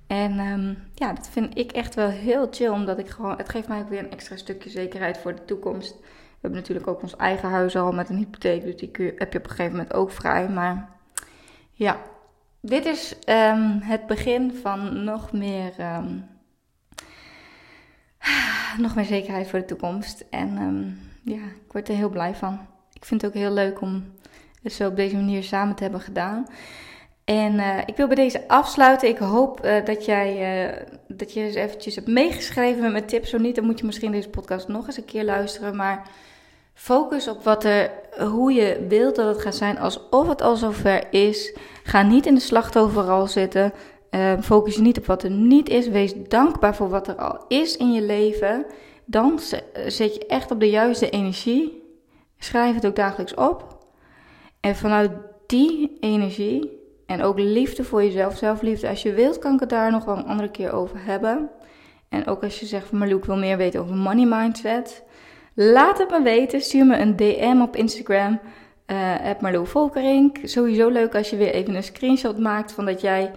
En 0.09 0.39
um, 0.39 0.79
ja, 0.95 1.13
dat 1.13 1.29
vind 1.29 1.59
ik 1.59 1.73
echt 1.73 1.95
wel 1.95 2.09
heel 2.09 2.49
chill, 2.51 2.69
omdat 2.69 2.99
ik 2.99 3.09
gewoon, 3.09 3.37
het 3.37 3.49
geeft 3.49 3.69
mij 3.69 3.81
ook 3.81 3.89
weer 3.89 3.99
een 3.99 4.11
extra 4.11 4.37
stukje 4.37 4.71
zekerheid 4.71 5.19
voor 5.19 5.35
de 5.35 5.45
toekomst. 5.45 5.97
We 6.01 6.39
hebben 6.41 6.61
natuurlijk 6.61 6.87
ook 6.87 7.03
ons 7.03 7.17
eigen 7.17 7.49
huis 7.49 7.77
al 7.77 7.93
met 7.93 8.09
een 8.09 8.17
hypotheek, 8.17 8.63
dus 8.63 8.77
die 8.77 8.91
heb 9.17 9.33
je 9.33 9.39
op 9.39 9.45
een 9.45 9.51
gegeven 9.51 9.73
moment 9.73 9.95
ook 9.95 10.11
vrij. 10.11 10.49
Maar 10.49 10.89
ja, 11.73 12.01
dit 12.69 12.87
is 12.87 13.15
um, 13.27 13.81
het 13.83 14.07
begin 14.07 14.53
van 14.63 15.05
nog 15.05 15.33
meer, 15.33 15.73
um, 15.81 16.27
nog 18.85 18.95
meer 18.95 19.05
zekerheid 19.05 19.49
voor 19.49 19.59
de 19.59 19.65
toekomst. 19.65 20.25
En 20.31 20.99
ja, 21.25 21.43
ik 21.45 21.73
word 21.73 21.89
er 21.89 21.95
heel 21.95 22.09
blij 22.09 22.35
van. 22.35 22.59
Ik 22.93 23.05
vind 23.05 23.23
het 23.23 23.31
ook 23.31 23.37
heel 23.37 23.53
leuk 23.53 23.81
om 23.81 24.05
het 24.63 24.73
zo 24.73 24.89
op 24.89 24.97
deze 24.97 25.17
manier 25.17 25.43
samen 25.43 25.75
te 25.75 25.83
hebben 25.83 26.01
gedaan. 26.01 26.47
En 27.25 27.55
uh, 27.55 27.79
ik 27.87 27.97
wil 27.97 28.07
bij 28.07 28.17
deze 28.17 28.49
afsluiten. 28.49 29.09
Ik 29.09 29.19
hoop 29.19 29.65
uh, 29.65 29.85
dat 29.85 30.05
jij 30.05 30.67
uh, 30.69 30.87
dat 31.09 31.33
je 31.33 31.41
eens 31.41 31.55
eventjes 31.55 31.95
hebt 31.95 32.07
meegeschreven 32.07 32.83
met 32.83 32.93
mijn 32.93 33.07
tips. 33.07 33.31
Zo 33.31 33.39
niet, 33.39 33.55
dan 33.55 33.65
moet 33.65 33.79
je 33.79 33.87
misschien 33.87 34.13
deze 34.13 34.29
podcast 34.29 34.69
nog 34.69 34.87
eens 34.87 34.97
een 34.97 35.05
keer 35.05 35.25
luisteren. 35.25 35.77
Maar 35.77 36.09
focus 36.79 37.29
op 37.29 37.45
wat 37.45 37.65
er, 37.65 37.91
hoe 38.19 38.53
je 38.53 38.87
wilt 38.89 39.17
dat 39.17 39.35
het 39.35 39.43
gaat 39.43 39.55
zijn, 39.55 39.79
alsof 39.79 40.29
het 40.29 40.43
al 40.43 40.57
zover 40.57 41.13
is. 41.13 41.57
Ga 41.83 42.03
niet 42.03 42.27
in 42.27 42.35
de 42.35 42.41
slachtofferrol 42.41 43.27
zitten. 43.27 43.73
focus 44.41 44.75
je 44.75 44.81
niet 44.81 44.99
op 44.99 45.07
wat 45.07 45.23
er 45.23 45.31
niet 45.31 45.69
is. 45.69 45.89
Wees 45.89 46.15
dankbaar 46.29 46.75
voor 46.75 46.89
wat 46.89 47.09
er 47.09 47.15
al 47.15 47.45
is 47.49 47.77
in 47.77 47.93
je 47.93 48.03
leven. 48.03 48.67
Dan 49.05 49.39
zet 49.87 50.15
je 50.15 50.27
echt 50.27 50.51
op 50.51 50.61
de 50.61 50.71
juiste 50.71 51.11
energie. 51.11 51.83
Schrijf 52.39 52.75
het 52.75 52.87
ook 52.87 52.97
dagelijks 52.97 53.35
op. 53.35 53.87
En 54.61 54.77
vanuit 54.77 55.11
die 55.47 55.97
energie 56.01 56.71
en 57.07 57.23
ook 57.23 57.39
liefde 57.39 57.85
voor 57.85 58.03
jezelf, 58.03 58.37
zelfliefde. 58.37 58.89
Als 58.89 59.03
je 59.03 59.13
wilt, 59.13 59.39
kan 59.39 59.55
ik 59.55 59.61
het 59.61 59.69
daar 59.69 59.91
nog 59.91 60.05
wel 60.05 60.17
een 60.17 60.27
andere 60.27 60.51
keer 60.51 60.73
over 60.73 61.05
hebben. 61.05 61.51
En 62.09 62.27
ook 62.27 62.43
als 62.43 62.61
je 62.61 62.67
zegt 62.67 62.93
Marloek, 62.93 63.25
wil 63.25 63.37
meer 63.37 63.57
weten 63.57 63.81
over 63.81 63.95
money 63.95 64.27
mindset. 64.27 65.07
Laat 65.61 65.99
het 65.99 66.11
me 66.11 66.23
weten. 66.23 66.61
Stuur 66.61 66.87
me 66.87 66.99
een 66.99 67.17
DM 67.17 67.61
op 67.61 67.77
Instagram. 67.77 68.41
Uh, 68.87 69.15
Marloe 69.41 69.67
Volkering. 69.67 70.39
Sowieso 70.43 70.89
leuk 70.89 71.15
als 71.15 71.31
je 71.31 71.37
weer 71.37 71.53
even 71.53 71.75
een 71.75 71.83
screenshot 71.83 72.39
maakt 72.39 72.73
van 72.73 72.85
dat 72.85 73.01
jij 73.01 73.31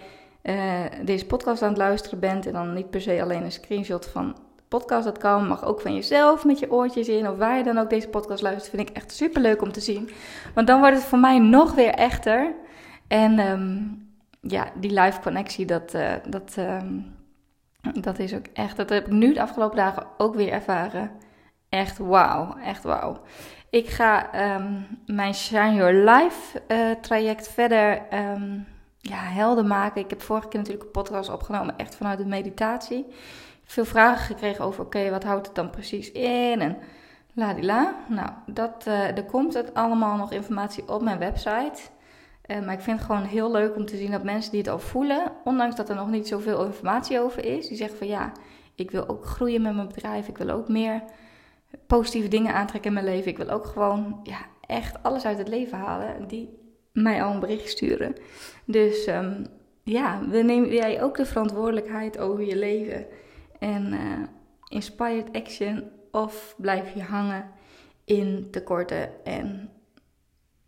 uh, 0.43 0.79
deze 1.03 1.25
podcast 1.25 1.61
aan 1.61 1.69
het 1.69 1.77
luisteren 1.77 2.19
bent. 2.19 2.45
En 2.45 2.53
dan 2.53 2.73
niet 2.73 2.89
per 2.89 3.01
se 3.01 3.21
alleen 3.21 3.43
een 3.43 3.51
screenshot 3.51 4.05
van 4.05 4.37
podcast. 4.67 5.03
Dat 5.03 5.17
kan, 5.17 5.47
mag 5.47 5.65
ook 5.65 5.81
van 5.81 5.95
jezelf 5.95 6.45
met 6.45 6.59
je 6.59 6.71
oortjes 6.71 7.07
in. 7.07 7.29
Of 7.29 7.37
waar 7.37 7.57
je 7.57 7.63
dan 7.63 7.77
ook 7.77 7.89
deze 7.89 8.07
podcast 8.07 8.41
luistert. 8.41 8.75
Vind 8.75 8.89
ik 8.89 8.95
echt 8.95 9.11
super 9.11 9.41
leuk 9.41 9.61
om 9.61 9.71
te 9.71 9.81
zien. 9.81 10.09
Want 10.53 10.67
dan 10.67 10.79
wordt 10.79 10.95
het 10.95 11.05
voor 11.05 11.19
mij 11.19 11.39
nog 11.39 11.73
weer 11.73 11.93
echter. 11.93 12.53
En 13.07 13.39
um, 13.39 14.07
ja, 14.41 14.71
die 14.75 14.99
live 14.99 15.19
connectie, 15.19 15.65
dat, 15.65 15.93
uh, 15.95 16.13
dat, 16.29 16.55
um, 16.59 17.15
dat 18.01 18.19
is 18.19 18.33
ook 18.35 18.45
echt, 18.53 18.77
dat 18.77 18.89
heb 18.89 19.05
ik 19.05 19.11
nu 19.11 19.33
de 19.33 19.41
afgelopen 19.41 19.77
dagen 19.77 20.07
ook 20.17 20.35
weer 20.35 20.51
ervaren. 20.51 21.11
Echt 21.71 21.97
wauw, 21.97 22.55
echt 22.63 22.83
wauw. 22.83 23.21
Ik 23.69 23.89
ga 23.89 24.29
um, 24.55 24.87
mijn 25.05 25.33
Shine 25.33 25.73
Your 25.73 25.93
Life 25.93 26.61
uh, 26.67 26.91
traject 27.01 27.47
verder 27.47 28.01
ja, 28.97 29.17
helder 29.17 29.65
maken. 29.65 30.01
Ik 30.01 30.09
heb 30.09 30.21
vorige 30.21 30.47
keer 30.47 30.59
natuurlijk 30.59 30.85
een 30.85 30.91
podcast 30.91 31.29
opgenomen, 31.29 31.77
echt 31.77 31.95
vanuit 31.95 32.17
de 32.17 32.25
meditatie. 32.25 33.05
Veel 33.63 33.85
vragen 33.85 34.25
gekregen 34.25 34.65
over, 34.65 34.83
oké, 34.83 35.09
wat 35.09 35.23
houdt 35.23 35.45
het 35.45 35.55
dan 35.55 35.69
precies 35.69 36.11
in? 36.11 36.61
En 36.61 36.77
la. 37.61 37.95
Nou, 38.07 38.29
dat, 38.45 38.85
uh, 38.87 39.17
er 39.17 39.25
komt 39.25 39.53
het 39.53 39.73
allemaal 39.73 40.17
nog 40.17 40.31
informatie 40.31 40.87
op 40.87 41.01
mijn 41.01 41.19
website. 41.19 41.81
Uh, 42.45 42.59
maar 42.65 42.73
ik 42.73 42.81
vind 42.81 42.97
het 42.97 43.05
gewoon 43.05 43.23
heel 43.23 43.51
leuk 43.51 43.75
om 43.75 43.85
te 43.85 43.97
zien 43.97 44.11
dat 44.11 44.23
mensen 44.23 44.51
die 44.51 44.59
het 44.59 44.69
al 44.69 44.79
voelen, 44.79 45.31
ondanks 45.43 45.75
dat 45.75 45.89
er 45.89 45.95
nog 45.95 46.09
niet 46.09 46.27
zoveel 46.27 46.65
informatie 46.65 47.19
over 47.19 47.45
is, 47.45 47.67
die 47.67 47.77
zeggen 47.77 47.97
van 47.97 48.07
ja, 48.07 48.31
ik 48.75 48.91
wil 48.91 49.07
ook 49.07 49.25
groeien 49.25 49.61
met 49.61 49.75
mijn 49.75 49.87
bedrijf, 49.87 50.27
ik 50.27 50.37
wil 50.37 50.49
ook 50.49 50.67
meer 50.67 51.03
positieve 51.87 52.27
dingen 52.27 52.53
aantrekken 52.53 52.89
in 52.89 53.03
mijn 53.03 53.15
leven, 53.15 53.31
ik 53.31 53.37
wil 53.37 53.49
ook 53.49 53.65
gewoon 53.65 54.19
ja, 54.23 54.45
echt 54.61 55.03
alles 55.03 55.25
uit 55.25 55.37
het 55.37 55.47
leven 55.47 55.77
halen, 55.77 56.27
die 56.27 56.49
mij 56.93 57.23
al 57.23 57.33
een 57.33 57.39
bericht 57.39 57.69
sturen. 57.69 58.15
Dus 58.65 59.07
um, 59.07 59.45
ja, 59.83 60.27
we 60.29 60.37
nemen 60.37 60.73
jij 60.73 61.03
ook 61.03 61.17
de 61.17 61.25
verantwoordelijkheid 61.25 62.17
over 62.17 62.43
je 62.43 62.57
leven. 62.57 63.05
En 63.59 63.93
uh, 63.93 64.27
inspired 64.67 65.31
action 65.31 65.83
of 66.11 66.55
blijf 66.57 66.93
je 66.93 67.01
hangen 67.01 67.49
in 68.05 68.47
tekorten 68.51 69.25
en 69.25 69.69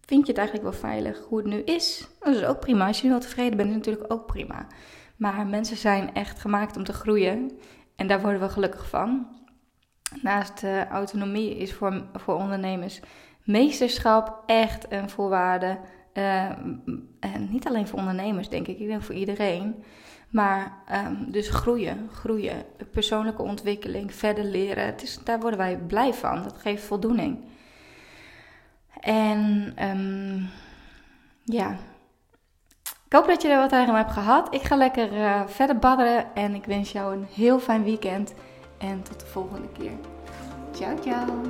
vind 0.05 0.25
je 0.25 0.31
het 0.31 0.37
eigenlijk 0.37 0.69
wel 0.69 0.89
veilig 0.89 1.25
hoe 1.29 1.37
het 1.37 1.47
nu 1.47 1.59
is? 1.59 2.07
Dat 2.19 2.35
is 2.35 2.43
ook 2.43 2.59
prima. 2.59 2.87
Als 2.87 2.97
je 2.97 3.03
nu 3.03 3.09
wel 3.09 3.19
tevreden 3.19 3.57
bent, 3.57 3.69
is 3.69 3.75
natuurlijk 3.75 4.13
ook 4.13 4.25
prima. 4.25 4.67
Maar 5.15 5.47
mensen 5.47 5.77
zijn 5.77 6.13
echt 6.13 6.39
gemaakt 6.39 6.77
om 6.77 6.83
te 6.83 6.93
groeien. 6.93 7.51
En 7.95 8.07
daar 8.07 8.21
worden 8.21 8.41
we 8.41 8.49
gelukkig 8.49 8.89
van. 8.89 9.27
Naast 10.21 10.63
uh, 10.63 10.85
autonomie 10.85 11.57
is 11.57 11.73
voor, 11.73 12.03
voor 12.13 12.35
ondernemers 12.35 12.99
meesterschap 13.43 14.43
echt 14.45 14.91
een 14.91 15.09
voorwaarde. 15.09 15.77
En 17.19 17.47
niet 17.49 17.67
alleen 17.67 17.87
voor 17.87 17.99
ondernemers, 17.99 18.49
denk 18.49 18.67
ik. 18.67 18.79
Ik 18.79 18.87
denk 18.87 19.01
voor 19.01 19.15
iedereen. 19.15 19.83
Maar 20.29 20.73
um, 21.07 21.31
dus 21.31 21.49
groeien, 21.49 22.09
groeien, 22.11 22.63
persoonlijke 22.91 23.41
ontwikkeling, 23.41 24.13
verder 24.13 24.43
leren. 24.43 24.85
Het 24.85 25.03
is, 25.03 25.19
daar 25.23 25.39
worden 25.39 25.59
wij 25.59 25.77
blij 25.77 26.13
van. 26.13 26.43
Dat 26.43 26.57
geeft 26.57 26.83
voldoening. 26.83 27.37
En 28.99 29.73
um, 29.81 30.49
ja, 31.43 31.77
ik 33.05 33.13
hoop 33.13 33.27
dat 33.27 33.41
je 33.41 33.47
er 33.47 33.57
wat 33.57 33.71
aan 33.71 33.95
hebt 33.95 34.11
gehad. 34.11 34.53
Ik 34.53 34.61
ga 34.61 34.75
lekker 34.75 35.13
uh, 35.13 35.41
verder 35.47 35.77
badderen 35.79 36.35
en 36.35 36.55
ik 36.55 36.65
wens 36.65 36.91
jou 36.91 37.15
een 37.15 37.27
heel 37.33 37.59
fijn 37.59 37.83
weekend. 37.83 38.33
En 38.83 39.03
tot 39.03 39.19
de 39.19 39.25
volgende 39.25 39.67
keer. 39.67 39.91
Ciao, 40.71 40.97
ciao. 41.01 41.41